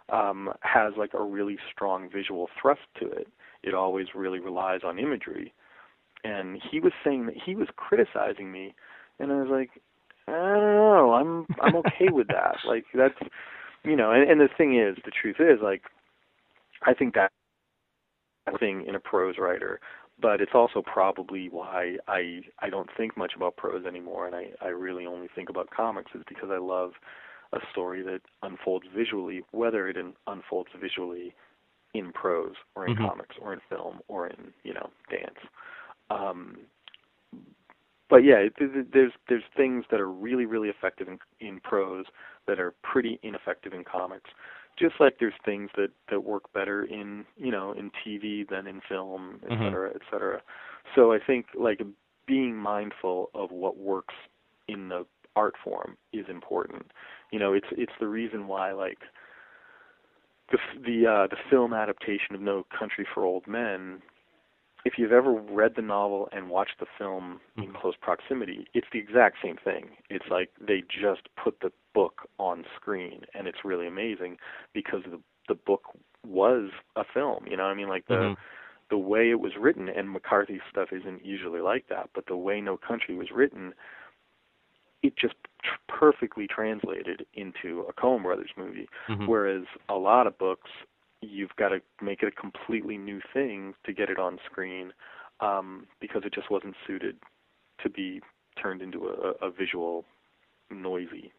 [0.10, 3.28] um, has like a really strong visual thrust to it.
[3.64, 5.54] It always really relies on imagery,
[6.24, 8.74] and he was saying that he was criticizing me,
[9.20, 9.70] and I was like,
[10.28, 12.58] I don't know, I'm I'm okay with that.
[12.66, 13.16] Like that's
[13.84, 15.84] you know, and, and the thing is, the truth is, like,
[16.86, 17.32] I think that
[18.60, 19.80] thing in a prose writer,
[20.22, 24.48] but it's also probably why I I don't think much about prose anymore, and I
[24.62, 26.92] I really only think about comics is because I love
[27.54, 29.98] a story that unfolds visually, whether it
[30.28, 31.34] unfolds visually
[31.94, 33.06] in prose or in mm-hmm.
[33.06, 35.40] comics or in film or in you know dance.
[36.10, 36.58] Um,
[38.10, 42.06] but yeah, there's there's things that are really really effective in in prose
[42.48, 44.30] that are pretty ineffective in comics.
[44.78, 48.82] Just like there's things that that work better in you know in TV than in
[48.88, 49.64] film, et mm-hmm.
[49.64, 50.42] cetera, et cetera.
[50.96, 51.82] So I think like
[52.28, 54.16] being mindful of what works
[54.68, 56.92] in the art form is important.
[57.32, 59.00] You know, it's it's the reason why like
[60.52, 64.02] the the uh, the film adaptation of No Country for Old Men.
[64.86, 67.80] If you've ever read the novel and watched the film in Mhm.
[67.80, 69.96] close proximity, it's the exact same thing.
[70.10, 74.38] It's like they just put the book on screen, and it's really amazing
[74.74, 75.84] because the the book
[76.26, 77.46] was a film.
[77.48, 78.38] You know, I mean, like the Mhm.
[78.90, 82.60] the way it was written, and McCarthy's stuff isn't usually like that, but the way
[82.62, 83.74] No Country was written,
[85.02, 88.88] it just tr- perfectly translated into a Coen Brothers movie.
[89.08, 89.28] Mhm.
[89.28, 90.70] Whereas a lot of books,
[91.22, 94.94] you've got to make it a completely new thing to get it on screen,
[95.40, 97.18] um, because it just wasn't suited
[97.80, 98.22] to be
[98.56, 100.06] turned into a, a visual,
[100.70, 101.32] noisy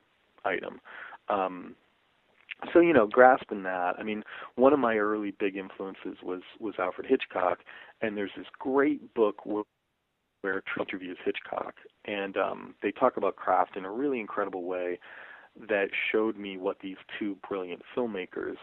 [0.44, 0.80] item.
[1.28, 1.76] Um,
[2.72, 3.96] so you know, grasping that.
[3.98, 4.24] I mean,
[4.56, 7.60] one of my early big influences was was Alfred Hitchcock,
[8.00, 9.64] and there's this great book where,
[10.42, 14.98] where interviews Hitchcock, and um, they talk about craft in a really incredible way
[15.68, 18.56] that showed me what these two brilliant filmmakers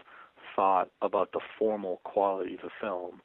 [0.56, 3.22] thought about the formal qualities of film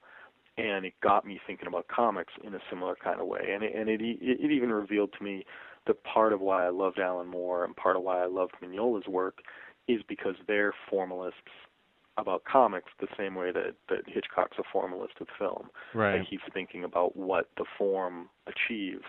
[0.58, 3.50] and it got me thinking about comics in a similar kind of way.
[3.52, 5.44] And it, and it it even revealed to me
[5.86, 9.06] that part of why I loved Alan Moore and part of why I loved Mignola's
[9.06, 9.40] work
[9.86, 11.40] is because they're formalists
[12.18, 15.68] about comics the same way that that Hitchcock's a formalist with film.
[15.94, 16.18] Right.
[16.18, 19.04] that he's thinking about what the form achieves,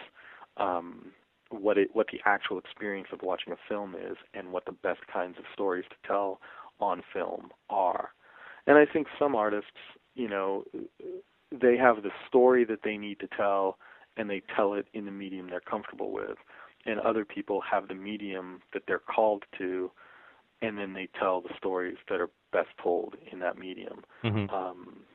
[0.60, 1.12] um,
[1.50, 5.02] what it what the actual experience of watching a film is, and what the best
[5.12, 6.40] kinds of stories to tell
[6.80, 8.10] on film are.
[8.68, 9.72] And I think some artists,
[10.16, 10.66] you know,
[11.52, 13.78] they have the story that they need to tell,
[14.18, 16.38] and they tell it in the medium they're comfortable with.
[16.86, 19.92] And other people have the medium that they're called to,
[20.62, 24.52] and then they tell the stories that are best told in that medium Mhm.
[24.54, 25.06] um,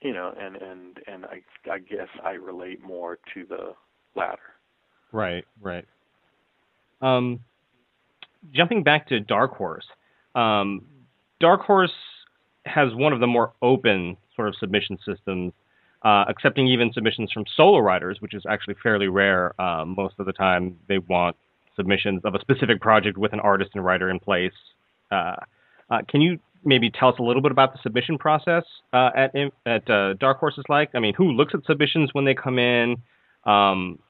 [0.00, 3.74] you know, and and and I I guess I relate more to the
[4.14, 4.53] latter.
[5.14, 5.84] Right, right.
[7.00, 7.40] Um,
[8.52, 9.86] jumping back to Dark Horse,
[10.34, 10.84] um,
[11.38, 11.92] Dark Horse
[12.66, 15.52] has one of the more open sort of submission systems,
[16.04, 19.58] uh, accepting even submissions from solo writers, which is actually fairly rare.
[19.60, 21.36] Um, most of the time, they want
[21.76, 24.52] submissions of a specific project with an artist and writer in place.
[25.12, 25.36] Uh,
[25.90, 29.32] uh, can you maybe tell us a little bit about the submission process uh, at
[29.64, 30.90] at uh, Dark Horse is like?
[30.94, 32.96] I mean, who looks at submissions when they come in?
[33.44, 34.00] Um,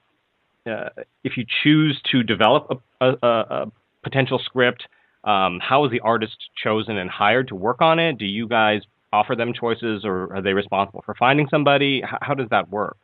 [0.67, 0.89] uh,
[1.23, 3.73] if you choose to develop a, a, a
[4.03, 4.87] potential script,
[5.25, 8.19] um, how is the artist chosen and hired to work on it?
[8.19, 12.03] Do you guys offer them choices, or are they responsible for finding somebody?
[12.03, 12.97] How, how does that work?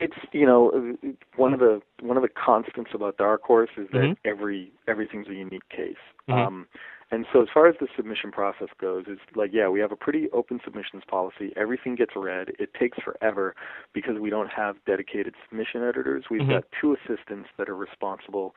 [0.00, 0.96] It's you know
[1.36, 4.16] one of the one of the constants about Dark Horse is that Mhm.
[4.24, 5.96] every everything's a unique case.
[6.28, 6.46] Mhm.
[6.46, 6.68] Um,
[7.10, 9.96] and so as far as the submission process goes, it's like yeah, we have a
[9.96, 11.52] pretty open submissions policy.
[11.56, 12.48] Everything gets read.
[12.58, 13.54] It takes forever
[13.94, 16.24] because we don't have dedicated submission editors.
[16.30, 16.50] We've Mhm.
[16.50, 18.54] got two assistants that are responsible.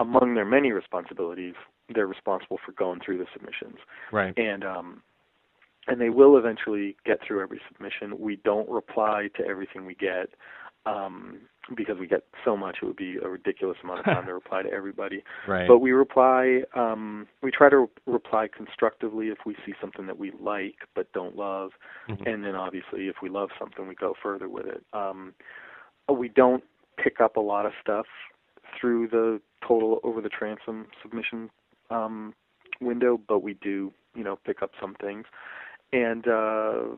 [0.00, 1.54] Among their many responsibilities,
[1.88, 3.78] they're responsible for going through the submissions.
[4.10, 4.36] Right.
[4.38, 5.02] and um
[5.88, 8.16] and they will eventually get through every submission.
[8.18, 10.30] We don't reply to everything we get
[10.86, 11.38] um
[11.76, 14.62] because we get so much it would be a ridiculous amount of time to reply
[14.62, 15.22] to everybody.
[15.46, 15.68] Right.
[15.68, 20.32] But we reply um we try to reply constructively if we see something that we
[20.40, 21.70] like but don't love
[22.08, 22.26] Mhm.
[22.26, 24.84] and then obviously if we love something we go further with it.
[24.92, 25.34] Um
[26.12, 26.64] we don't
[27.02, 28.06] pick up a lot of stuff
[28.78, 31.48] through the total over the transom submission
[31.90, 32.34] um
[32.80, 35.26] window, but we do, you know, pick up some things.
[35.92, 36.96] And uh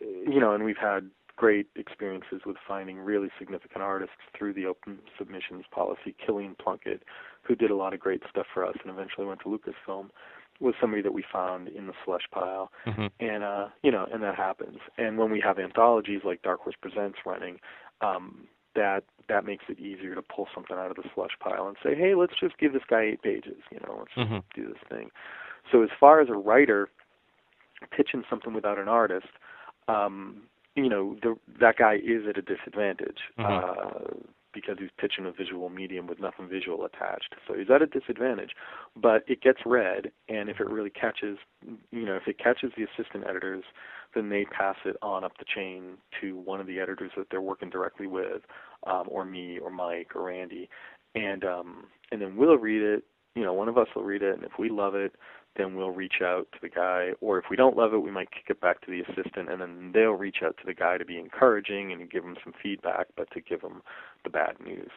[0.00, 4.98] you know, and we've had great experiences with finding really significant artists through the open
[5.18, 6.14] submissions policy.
[6.24, 7.02] Killian Plunkett,
[7.42, 10.10] who did a lot of great stuff for us and eventually went to Lucasfilm,
[10.60, 12.70] was somebody that we found in the slush pile.
[12.86, 13.10] Mhm.
[13.18, 14.78] And uh, you know, and that happens.
[14.98, 17.58] And when we have anthologies like Dark Horse Presents running,
[18.00, 21.76] um, that that makes it easier to pull something out of the slush pile and
[21.82, 23.56] say, hey, let's just give this guy eight pages.
[23.70, 24.42] You know, let's just Mhm.
[24.54, 25.10] do this thing.
[25.72, 26.88] So as far as a writer
[27.90, 29.28] pitching something without an artist,
[29.88, 30.42] um,
[30.76, 33.62] you know, the, that guy is at a disadvantage Mhm.
[33.62, 34.14] uh,
[34.52, 37.34] because he's pitching a visual medium with nothing visual attached.
[37.46, 38.54] So he's at a disadvantage.
[38.96, 41.38] But it gets read, and if it really catches,
[41.90, 43.64] you know, if it catches the assistant editors,
[44.14, 47.40] then they pass it on up the chain to one of the editors that they're
[47.42, 48.42] working directly with,
[48.86, 50.68] um, or me, or Mike, or Randy,
[51.16, 53.04] and um, and then we'll read it.
[53.34, 55.16] You know, one of us will read it, and if we love it,
[55.56, 57.10] then we'll reach out to the guy.
[57.20, 59.60] Or if we don't love it, we might kick it back to the assistant, and
[59.60, 63.06] then they'll reach out to the guy to be encouraging and give him some feedback,
[63.16, 63.82] but to give him
[64.24, 64.90] the bad news.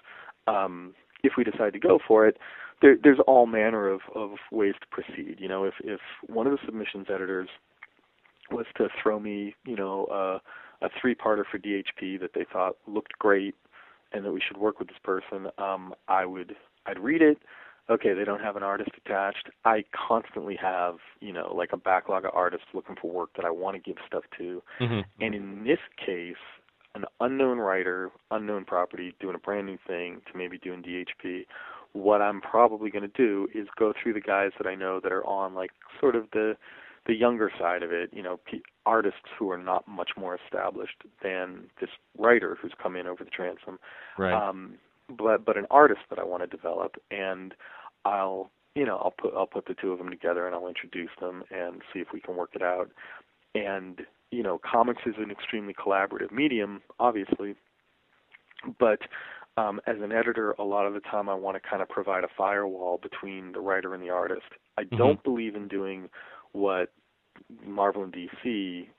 [0.48, 0.94] Um,
[1.24, 2.38] if we decide to go for it,
[2.82, 5.38] there, there's all manner of, of ways to proceed.
[5.40, 7.50] You know, if if one of the submissions editors
[8.52, 10.40] was to throw me, you know, uh,
[10.86, 13.56] a three-parter for DHP that they thought looked great
[14.14, 17.40] and that we should work with this person, um, I would I'd read it.
[17.90, 19.50] Okay, they don't have an artist attached.
[19.64, 23.50] I constantly have, you know, like a backlog of artists looking for work that I
[23.50, 24.62] want to give stuff to.
[24.82, 25.24] Mm-hmm.
[25.24, 26.36] And in this case,
[26.96, 31.46] an unknown writer, unknown property, doing a brand new thing to maybe doing DHP.
[31.94, 35.12] What I'm probably going to do is go through the guys that I know that
[35.12, 35.72] are on like
[36.02, 36.58] sort of the
[37.06, 41.04] the younger side of it, you know, p- artists who are not much more established
[41.24, 43.80] than this writer who's come in over the transom.
[44.18, 44.34] Right.
[44.34, 44.74] Um,
[45.10, 47.54] but but an artist that I want to develop, and
[48.06, 51.12] I'll you know I'll put I'll put the two of them together and I'll introduce
[51.20, 52.90] them and see if we can work it out.
[53.56, 57.56] And you know, comics is an extremely collaborative medium, obviously,
[58.80, 59.00] but
[59.56, 62.24] um, as an editor, a lot of the time I want to kind of provide
[62.24, 64.46] a firewall between the writer and the artist.
[64.78, 64.98] I Mhm.
[64.98, 66.10] don't believe in doing
[66.52, 66.92] what
[67.66, 68.90] Marvel and DC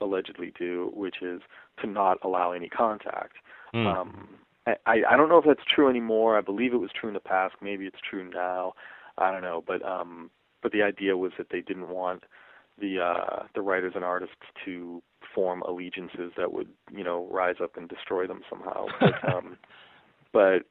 [0.00, 1.42] allegedly do, which is
[1.78, 3.36] to not allow any contact.
[3.74, 3.86] Mm.
[3.86, 4.28] Um,
[4.66, 6.36] I, I don't know if that's true anymore.
[6.36, 7.54] I believe it was true in the past.
[7.62, 8.74] Maybe it's true now.
[9.18, 9.62] I don't know.
[9.66, 10.30] But um,
[10.62, 12.24] but the idea was that they didn't want
[12.80, 15.02] the uh, the writers and artists to
[15.34, 18.86] form allegiances that would you know rise up and destroy them somehow.
[19.00, 19.56] But um,
[20.32, 20.62] but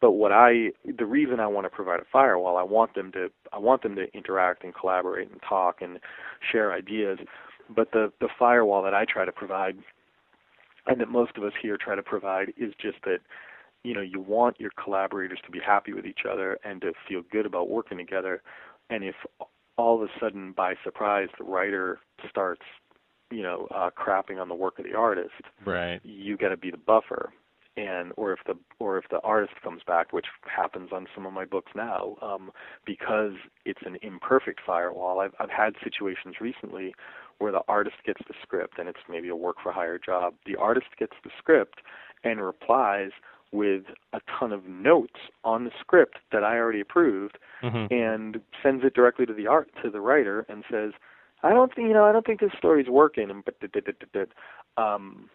[0.00, 3.28] but what I the reason I want to provide a firewall, I want them to
[3.52, 5.98] I want them to interact and collaborate and talk and
[6.50, 7.18] share ideas.
[7.74, 9.76] But the the firewall that I try to provide
[10.86, 13.18] and that most of us here try to provide is just that
[13.84, 17.22] you know you want your collaborators to be happy with each other and to feel
[17.30, 18.42] good about working together
[18.90, 19.14] and if
[19.76, 22.62] all of a sudden by surprise the writer starts
[23.30, 25.30] you know uh crapping on the work of the artist
[25.64, 26.00] right.
[26.04, 27.32] you got to be the buffer
[27.76, 31.32] and or if the or if the artist comes back which happens on some of
[31.32, 32.50] my books now um
[32.84, 33.32] because
[33.64, 36.94] it's an imperfect firewall i've i've had situations recently
[37.42, 40.56] where the artist gets the script and it's maybe a work for hire job the
[40.56, 41.80] artist gets the script
[42.24, 43.10] and replies
[43.50, 43.82] with
[44.14, 47.94] a ton of notes on the script that I already approved Mm-hmm.
[47.94, 50.90] and sends it directly to the art to the writer and says,
[51.44, 54.28] "I don't think you know I don't think this story's working." And but
[54.76, 55.30] um,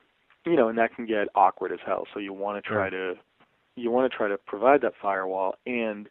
[0.46, 2.06] you know, and that can get awkward as hell.
[2.13, 3.13] So you want to try to
[3.78, 6.10] you want to try to provide that firewall and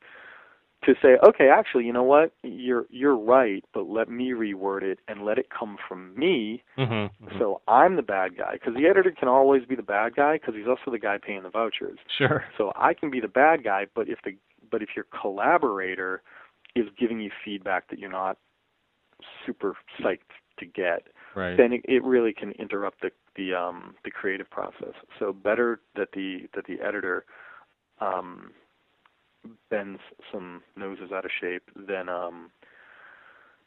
[0.87, 5.01] to say, okay, actually, you know what, you're you're right, but let me reword it
[5.09, 6.62] and let it come from me.
[6.79, 7.38] Mm-hmm.
[7.38, 10.55] So I'm the bad guy because the editor can always be the bad guy because
[10.55, 11.99] he's also the guy paying the vouchers.
[12.16, 12.44] Sure.
[12.57, 14.37] So I can be the bad guy, but if the
[14.70, 16.22] but if your collaborator
[16.75, 18.38] is giving you feedback that you're not
[19.44, 20.18] super psyched
[20.59, 21.57] to get, Right.
[21.57, 24.94] then it, it really can interrupt the the um the creative process.
[25.18, 27.27] So better that the that the editor
[28.01, 28.53] um
[29.71, 30.01] bends
[30.33, 32.51] some noses out of shape than um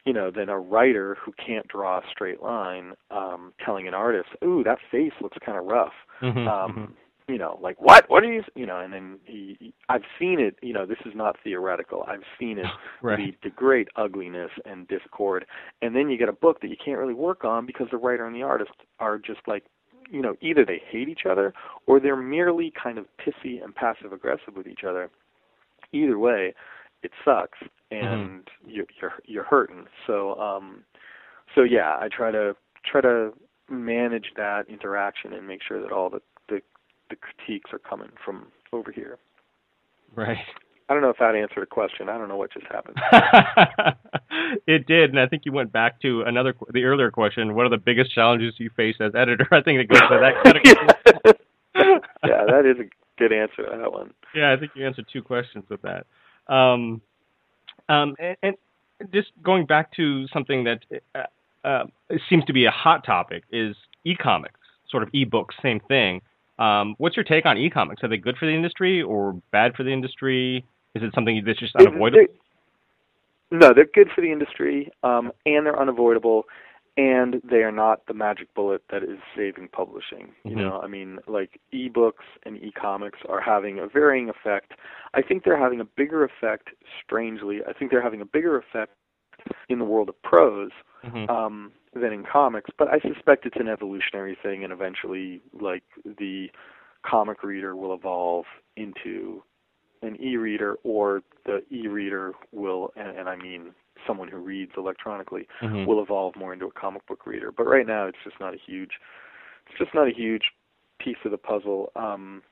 [0.06, 4.30] you know than a writer who can't draw a straight line um telling an artist,
[4.44, 6.89] "Ooh, that face looks kind of rough." Mhm, um mhm.
[7.28, 10.39] you know like what what are you you know and then he, he- i've seen
[10.39, 12.65] it you know this is not theoretical i've seen it
[13.02, 13.20] Right.
[13.20, 15.46] lead to great ugliness and discord
[15.82, 18.26] and then you get a book that you can't really work on because the writer
[18.26, 19.63] and the artist are just like
[20.10, 21.54] you know either they hate each other
[21.86, 25.10] or they're merely kind of pissy and passive aggressive with each other
[25.91, 26.54] either way
[27.04, 27.58] it sucks
[27.91, 30.84] and you you're you're hurting so um
[31.56, 33.32] so yeah i try to try to
[33.69, 36.62] manage that interaction and make sure that all the the,
[37.10, 39.17] the critiques are coming from over here
[40.15, 40.38] Right.
[40.89, 42.97] i don't know if that answered a question i don't know what just happened
[44.67, 47.56] it did, and I think you went back to another the earlier question.
[47.56, 49.47] What are the biggest challenges you face as editor?
[49.52, 51.36] I think it goes to that category.
[52.25, 55.65] yeah that is a good answer that one yeah, I think you answered two questions
[55.69, 56.05] with that.
[56.51, 57.01] Um,
[57.88, 58.55] um, and, and
[59.13, 60.79] just going back to something that
[61.15, 61.84] uh, uh,
[62.29, 66.21] seems to be a hot topic is e-comics, sort of e-books, same thing.
[66.58, 68.03] Um, what's your take on e-comics?
[68.03, 70.65] Are they good for the industry or bad for the industry?
[70.95, 72.25] Is it something that's just unavoidable?
[72.27, 72.39] they-
[73.51, 76.45] no they're good for the industry um and they're unavoidable
[76.97, 80.58] and they are not the magic bullet that is saving publishing you Mhm.
[80.62, 84.73] know i mean like ebooks and e-comics are having a varying effect
[85.13, 86.69] i think they're having a bigger effect
[87.04, 88.92] strangely i think they're having a bigger effect
[89.69, 90.71] in the world of prose
[91.04, 91.29] Mhm.
[91.29, 92.69] um, than in comics.
[92.77, 96.52] But I suspect it's an evolutionary thing, and eventually, like the
[97.04, 99.42] comic reader will evolve into
[100.02, 103.73] an e-reader, or the e-reader will, and, and I mean
[104.06, 105.85] someone who reads electronically, Mhm.
[105.85, 107.52] will evolve more into a comic book reader.
[107.52, 108.91] But right now, it's just not a huge,
[109.67, 110.52] it's just not a huge
[111.00, 111.91] piece of the puzzle.
[111.95, 112.43] Um,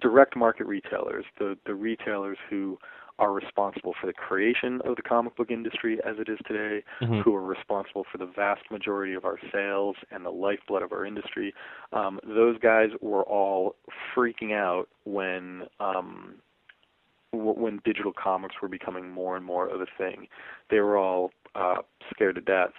[0.00, 2.78] direct market retailers, the the retailers who
[3.18, 7.22] are responsible for the creation of the comic book industry as it is today, Mhm.
[7.22, 11.04] who are responsible for the vast majority of our sales and the lifeblood of our
[11.04, 11.54] industry.
[11.92, 13.76] Um, those guys were all
[14.14, 16.42] freaking out when um,
[17.34, 20.28] when digital comics were becoming more and more of a thing,
[20.70, 21.76] they were all uh,
[22.10, 22.72] scared to death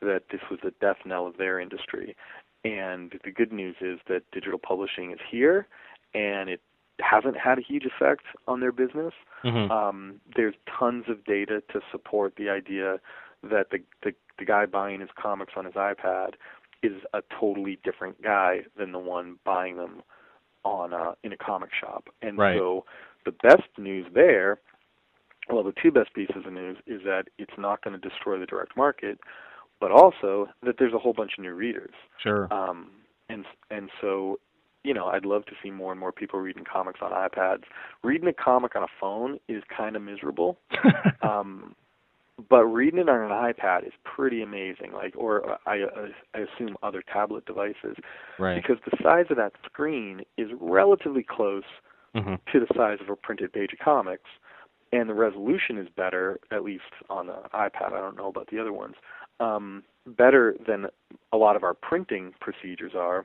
[0.00, 2.16] that this was the death knell of their industry.
[2.64, 5.66] And the good news is that digital publishing is here,
[6.14, 6.60] and it
[7.00, 9.14] hasn't had a huge effect on their business.
[9.44, 9.70] Mm-hmm.
[9.70, 12.98] Um, there's tons of data to support the idea
[13.42, 16.32] that the, the the guy buying his comics on his iPad
[16.82, 20.02] is a totally different guy than the one buying them
[20.64, 22.08] on uh, in a comic shop.
[22.22, 22.56] And Right.
[22.58, 22.84] so
[23.24, 24.60] the best news there,
[25.48, 28.46] well, the two best pieces of news is that it's not going to destroy the
[28.46, 29.18] direct market,
[29.80, 31.94] but also that there's a whole bunch of new readers.
[32.22, 32.52] Sure.
[32.52, 32.90] Um,
[33.28, 34.38] and and so,
[34.84, 37.62] you know, I'd love to see more and more people reading comics on iPads.
[38.02, 40.58] Reading a comic on a phone is kind of miserable.
[41.22, 41.76] Um,
[42.48, 44.92] but reading it on an iPad is pretty amazing.
[44.92, 45.84] Like, or I,
[46.34, 47.96] I assume other tablet devices,
[48.38, 48.56] right.
[48.56, 51.64] because the size of that screen is relatively close
[52.14, 54.28] hmm to the size of a printed page of comics,
[54.92, 57.92] and the resolution is better, at least on the iPad.
[57.92, 58.96] I don't know about the other ones.
[59.38, 60.86] Um, better than
[61.32, 63.24] a lot of our printing procedures are.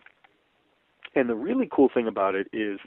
[1.16, 2.80] And the really cool thing about it is,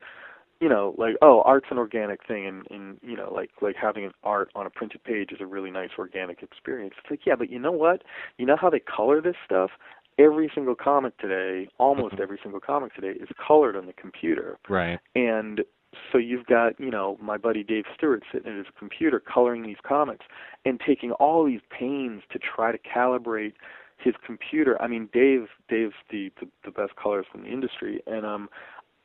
[0.61, 4.05] you know, like oh, art's an organic thing, and, and you know, like like having
[4.05, 6.95] an art on a printed page is a really nice organic experience.
[6.99, 8.03] It's like yeah, but you know what?
[8.37, 9.71] You know how they color this stuff?
[10.19, 12.21] Every single comic today, almost Mhm.
[12.21, 14.59] every single comic today, is colored on the computer.
[14.69, 14.99] Right.
[15.15, 15.65] And
[16.13, 19.77] so you've got, you know, my buddy Dave Stewart sitting at his computer coloring these
[19.87, 20.27] comics
[20.65, 23.55] and taking all these pains to try to calibrate
[23.99, 24.81] his computer.
[24.81, 28.49] I mean, Dave Dave's the the, the best colorist in the industry and um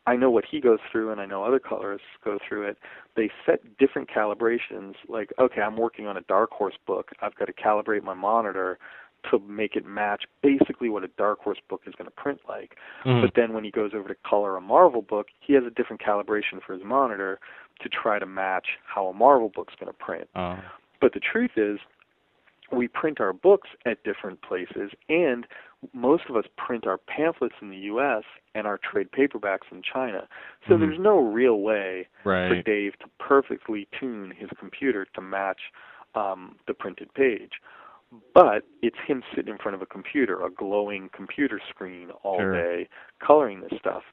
[0.05, 2.77] I know what he goes through and I know other colorists go through it.
[3.15, 7.11] They set different calibrations like, okay, I'm working on a Dark Horse book.
[7.21, 8.79] I've got to calibrate my monitor
[9.31, 12.77] to make it match basically what a Dark Horse book is going to print like.
[13.05, 13.21] Mhm.
[13.21, 16.01] But then when he goes over to color a Marvel book, he has a different
[16.01, 17.39] calibration for his monitor
[17.79, 20.29] to try to match how a Marvel book's going to print.
[20.35, 20.57] Oh.
[20.99, 21.79] But the truth is,
[22.71, 25.45] we print our books at different places, and
[25.93, 28.23] most of us print our pamphlets in the U.S.
[28.55, 30.27] and our trade paperbacks in China.
[30.67, 30.79] So Mhm.
[30.79, 35.71] there's no real way for Dave to perfectly tune his computer to match
[36.15, 37.59] um, the printed page.
[38.33, 42.53] But it's him sitting in front of a computer, a glowing computer screen all Sure.
[42.53, 42.89] day,
[43.19, 44.03] coloring this stuff.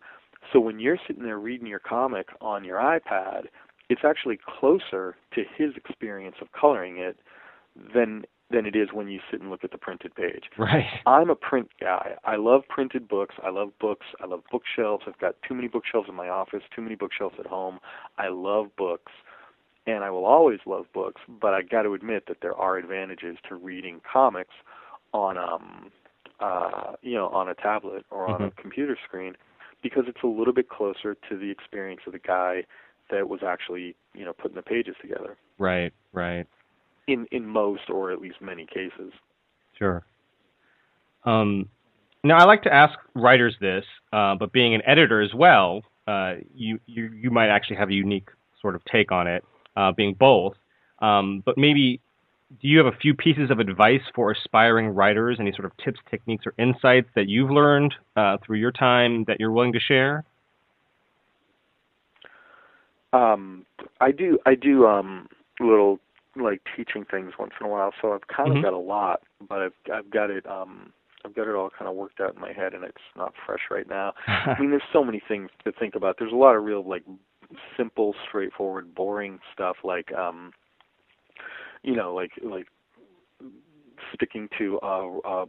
[0.53, 3.46] So when you're sitting there reading your comic on your iPad,
[3.88, 7.18] it's actually closer to his experience of coloring it
[7.94, 10.51] than than it is when you sit and look at the printed page.
[10.59, 10.84] Right.
[11.07, 12.16] I'm a print guy.
[12.24, 13.36] I love printed books.
[13.44, 14.07] I love books.
[14.20, 15.05] I love bookshelves.
[15.07, 17.78] I've got too many bookshelves in my office, too many bookshelves at home.
[18.18, 19.12] I love books.
[19.87, 23.39] And I will always love books, but I got to admit that there are advantages
[23.49, 24.55] to reading comics
[25.12, 25.91] on um
[26.41, 29.35] uh you know, on a tablet or on a computer screen
[29.83, 32.64] because it's a little bit closer to the experience of the guy
[33.11, 35.93] that was actually, you know, putting the pages together Right.
[36.12, 36.47] Right.
[37.09, 39.12] in in most or at least many cases.
[39.78, 40.05] Sure.
[41.24, 41.68] Um,
[42.22, 46.35] now, I like to ask writers this, uh, but being an editor as well, uh,
[46.55, 48.28] you, you you might actually have a unique
[48.61, 49.45] sort of take on it,
[49.81, 50.55] uh, being both.
[51.01, 52.01] Um, but maybe,
[52.61, 55.39] do you have a few pieces of advice for aspiring writers?
[55.41, 59.41] Any sort of tips, techniques, or insights that you've learned uh, through your time that
[59.41, 60.24] you're willing to share?
[63.12, 63.66] Um,
[64.01, 65.28] I do I do um
[65.59, 65.99] little
[66.37, 68.62] like teaching things once in a while, so I've kind of Mhm.
[68.62, 70.93] got a lot, but I've I've got it um
[71.24, 73.62] I've got it all kind of worked out in my head, and it's not fresh
[73.70, 74.14] right now.
[74.28, 76.16] I mean, there's so many things to think about.
[76.18, 77.05] There's a lot of real like
[77.81, 80.53] simple, straightforward, boring stuff like um
[81.83, 82.66] you know like like
[84.14, 85.47] sticking to a, a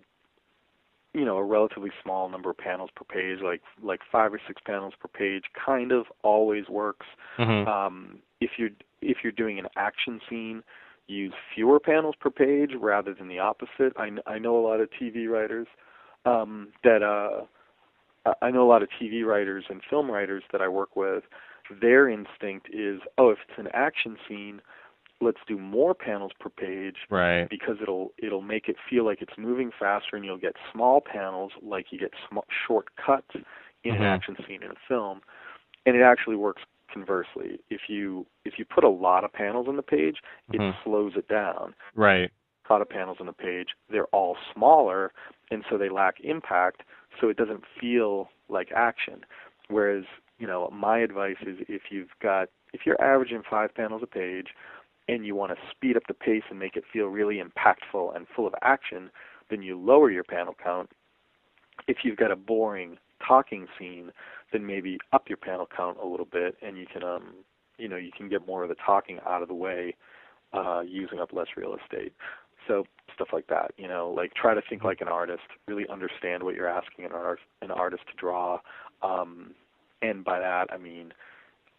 [1.13, 4.61] you know a relatively small number of panels per page, like like five or six
[4.65, 7.05] panels per page, kind of always works.
[7.37, 7.67] Mhm.
[7.67, 8.69] Um, if you're
[9.01, 10.63] if you're doing an action scene,
[11.07, 13.93] use fewer panels per page rather than the opposite.
[13.97, 15.67] I, I know a lot of TV writers
[16.25, 17.45] um, that uh,
[18.41, 21.23] I know a lot of TV writers and film writers that I work with.
[21.79, 24.61] Their instinct is, oh, if it's an action scene,
[25.21, 27.47] let's do more panels per page right.
[27.49, 31.51] because it'll it'll make it feel like it's moving faster, and you'll get small panels
[31.61, 33.35] like you get sm- short cuts
[33.83, 33.97] in Mhm.
[33.97, 35.21] an action scene in a film,
[35.85, 37.59] and it actually works conversely.
[37.69, 40.83] If you if you put a lot of panels on the page, it Mhm.
[40.83, 41.73] slows it down.
[41.95, 42.31] Right.
[42.69, 45.11] A lot of panels on the page, they're all smaller,
[45.51, 46.83] and so they lack impact,
[47.19, 49.25] so it doesn't feel like action.
[49.67, 50.05] Whereas,
[50.41, 54.47] you know, my advice is if you've got if you're averaging five panels a page
[55.07, 58.25] and you want to speed up the pace and make it feel really impactful and
[58.35, 59.11] full of action,
[59.51, 60.89] then you lower your panel count.
[61.87, 64.11] If you've got a boring talking scene,
[64.51, 67.35] then maybe up your panel count a little bit and you can um
[67.77, 69.95] you know you can get more of the talking out of the way
[70.53, 72.13] uh, using up less real estate.
[72.67, 76.41] So stuff like that, you know, like try to think like an artist, really understand
[76.41, 78.59] what you're asking an art an artist to draw.
[79.03, 79.53] Um,
[80.01, 81.13] and by that I mean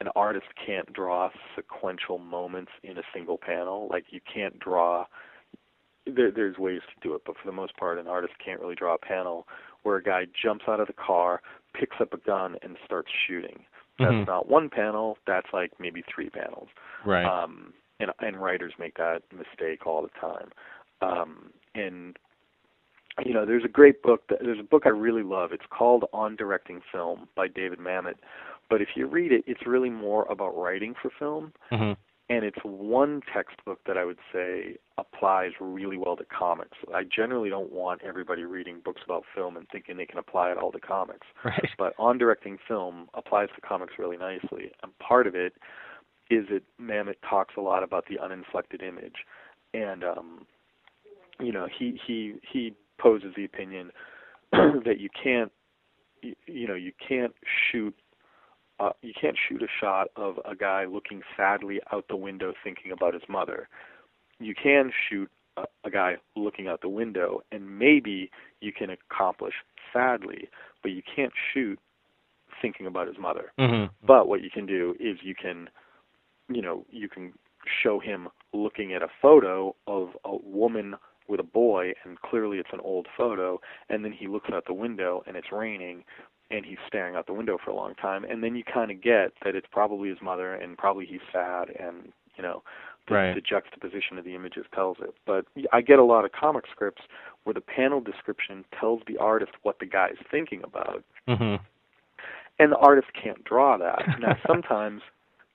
[0.00, 3.88] an artist can't draw sequential moments in a single panel.
[3.88, 5.06] Like you can't draw
[6.06, 8.74] there, there's ways to do it, but for the most part, an artist can't really
[8.74, 9.46] draw a panel
[9.84, 11.40] where a guy jumps out of the car,
[11.78, 13.64] picks up a gun, and starts shooting.
[13.98, 14.26] That's Mhm.
[14.26, 15.18] not one panel.
[15.26, 16.68] That's like maybe three panels.
[17.04, 17.24] Right.
[17.24, 20.50] Um, and and writers make that mistake all the time.
[21.00, 22.18] Um, and
[23.24, 24.22] you know, there's a great book.
[24.28, 25.52] That, there's a book I really love.
[25.52, 28.14] It's called On Directing Film by David Mamet.
[28.70, 31.96] But if you read it, it's really more about writing for film, Mhm.
[32.30, 36.78] and it's one textbook that I would say applies really well to comics.
[36.94, 40.56] I generally don't want everybody reading books about film and thinking they can apply it
[40.58, 41.68] all to comics Right.
[41.76, 44.72] but on directing film applies to comics really nicely.
[44.82, 45.54] And part of it
[46.30, 49.26] is that Mamet talks a lot about the uninflected image,
[49.74, 50.46] and um,
[51.40, 53.90] you know he he he poses the opinion
[54.52, 55.50] that you can't
[56.22, 57.34] you, you know you can't
[57.70, 57.94] shoot
[58.80, 62.92] uh, you can't shoot a shot of a guy looking sadly out the window thinking
[62.92, 63.68] about his mother.
[64.40, 68.30] You can shoot a, a guy looking out the window, and maybe
[68.60, 69.54] you can accomplish
[69.92, 70.48] sadly,
[70.82, 71.78] but you can't shoot
[72.60, 73.52] thinking about his mother.
[73.58, 73.90] Mhm.
[74.04, 75.68] But what you can do is you can,
[76.48, 77.32] you know, you can
[77.82, 80.96] show him looking at a photo of a woman
[81.28, 84.74] with a boy, and clearly it's an old photo, and then he looks out the
[84.74, 86.04] window and it's raining,
[86.50, 89.00] and he's staring out the window for a long time, and then you kind of
[89.00, 92.62] get that it's probably his mother, and probably he's sad, and you know,
[93.08, 93.34] the, Right.
[93.34, 95.14] the juxtaposition of the images tells it.
[95.26, 97.02] But I get a lot of comic scripts
[97.44, 101.60] where the panel description tells the artist what the guy is thinking about, Mhm.
[102.58, 104.18] and the artist can't draw that.
[104.18, 105.02] Now, sometimes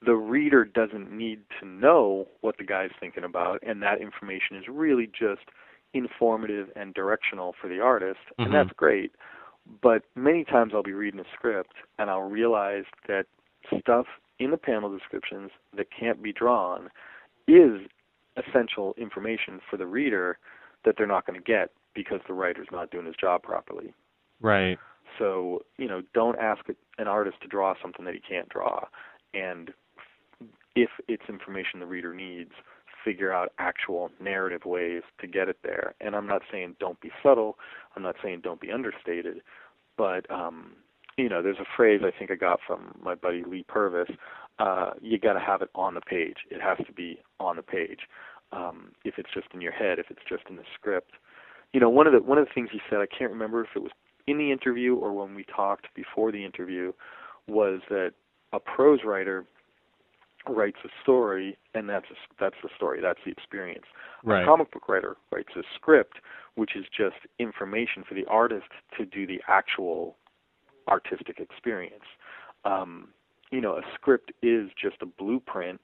[0.04, 4.68] the reader doesn't need to know what the guy's thinking about, and that information is
[4.68, 5.42] really just
[5.94, 8.44] informative and directional for the artist, Mhm.
[8.46, 9.12] and that's great.
[9.80, 13.26] But many times I'll be reading a script and I'll realize that
[13.78, 14.06] stuff
[14.38, 16.90] in the panel descriptions that can't be drawn
[17.46, 17.86] is
[18.36, 20.38] essential information for the reader
[20.84, 23.92] that they're not going to get because the writer's not doing his job properly.
[24.40, 24.78] Right.
[25.18, 26.68] So, you know, don't ask
[26.98, 28.86] an artist to draw something that he can't draw.
[29.34, 29.72] And
[30.78, 32.52] if it's information the reader needs,
[33.04, 35.94] figure out actual narrative ways to get it there.
[36.00, 37.58] And I'm not saying don't be subtle,
[37.96, 39.42] I'm not saying don't be understated,
[39.96, 40.72] but um
[41.16, 44.08] you know, there's a phrase I think I got from my buddy Lee Purvis,
[44.60, 46.36] uh, you got to have it on the page.
[46.48, 48.02] It has to be on the page.
[48.52, 51.10] Um, if it's just in your head, if it's just in the script,
[51.72, 53.70] you know, one of the one of the things he said, I can't remember if
[53.74, 53.90] it was
[54.28, 56.92] in the interview or when we talked before the interview,
[57.48, 58.12] was that
[58.52, 59.44] a prose writer
[60.46, 63.84] writes a story, and that's a, that's the story, that's the experience.
[64.24, 64.42] Right.
[64.42, 66.18] A comic book writer writes a script,
[66.54, 70.16] which is just information for the artist to do the actual
[70.88, 72.04] artistic experience.
[72.64, 73.08] Um,
[73.50, 75.80] you know, a script is just a blueprint.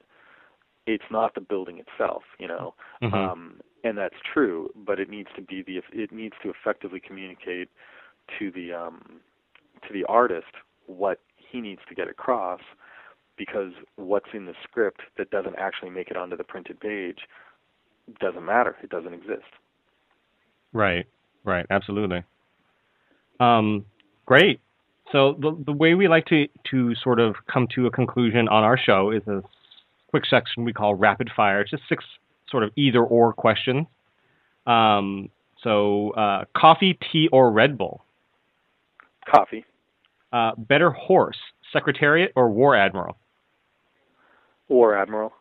[0.86, 3.14] It's not the building itself, you know, Mhm.
[3.14, 4.70] um, and that's true.
[4.74, 7.70] But it needs to be the it needs to effectively communicate
[8.38, 9.20] to the um,
[9.86, 10.52] to the artist
[10.86, 12.61] what he needs to get across,
[13.37, 17.18] because what's in the script that doesn't actually make it onto the printed page
[18.20, 18.76] doesn't matter.
[18.82, 19.47] It doesn't exist.
[20.72, 21.07] Right,
[21.45, 22.22] right, absolutely.
[23.41, 23.85] Um,
[24.26, 24.61] great.
[25.12, 28.64] So the the way we like to to sort of come to a conclusion on
[28.64, 29.43] our show is a
[30.09, 31.61] quick section we call rapid fire.
[31.61, 32.05] It's just six
[32.49, 33.87] sort of either or questions.
[34.66, 35.28] Um,
[35.62, 38.03] so uh, coffee, tea, or Red Bull.
[39.30, 39.64] Coffee,
[40.32, 41.39] Uh, better horse,
[41.72, 43.16] Secretariat or War Admiral.
[44.69, 45.33] War Admiral,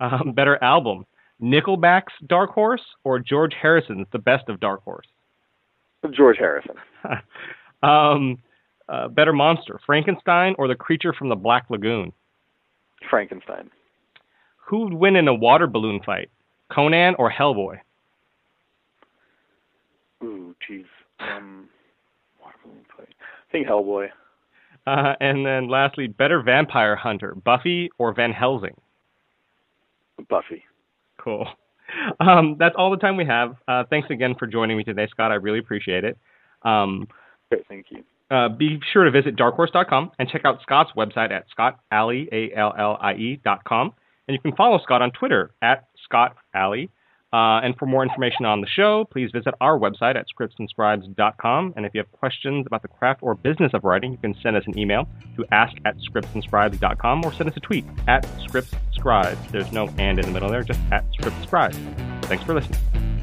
[0.00, 1.06] Um, better album,
[1.42, 5.06] Nickelback's Dark Horse or George Harrison's The Best of Dark Horse.
[6.10, 6.76] George Harrison,
[7.82, 8.38] um,
[8.88, 12.12] uh, better monster, Frankenstein or the creature from the Black Lagoon?
[13.08, 13.70] Frankenstein,
[14.66, 16.30] Who would win in a water balloon fight,
[16.70, 17.78] Conan or Hellboy?
[20.22, 20.84] Ooh, jeez.
[21.20, 21.68] Um,
[22.42, 23.08] water balloon fight.
[23.20, 24.08] I think Hellboy.
[24.86, 28.76] Uh, and then lastly, better vampire hunter, Buffy or Van Helsing?
[30.28, 30.64] Buffy.
[31.18, 31.46] Cool.
[32.18, 33.54] Um, that's all the time we have.
[33.68, 35.30] Uh, thanks again for joining me today, Scott.
[35.30, 36.18] I really appreciate it.
[36.62, 37.06] Um,
[37.50, 38.02] Great, thank you.
[38.32, 43.62] uh, be sure to visit darkhorse.com and check out Scott's website at scottallie, A-L-L-I-E dot
[43.64, 43.92] com.
[44.26, 46.90] And you can follow Scott on Twitter at Scott Allie.
[47.34, 51.74] Uh, and for more information on the show, please visit our website at scriptsandscribes.com.
[51.74, 54.54] And if you have questions about the craft or business of writing, you can send
[54.56, 59.50] us an email to ask at scriptsandscribes.com or send us a tweet at scriptscribes.
[59.50, 62.24] There's no and in the middle there, just at scriptscribes.
[62.26, 63.13] Thanks for listening.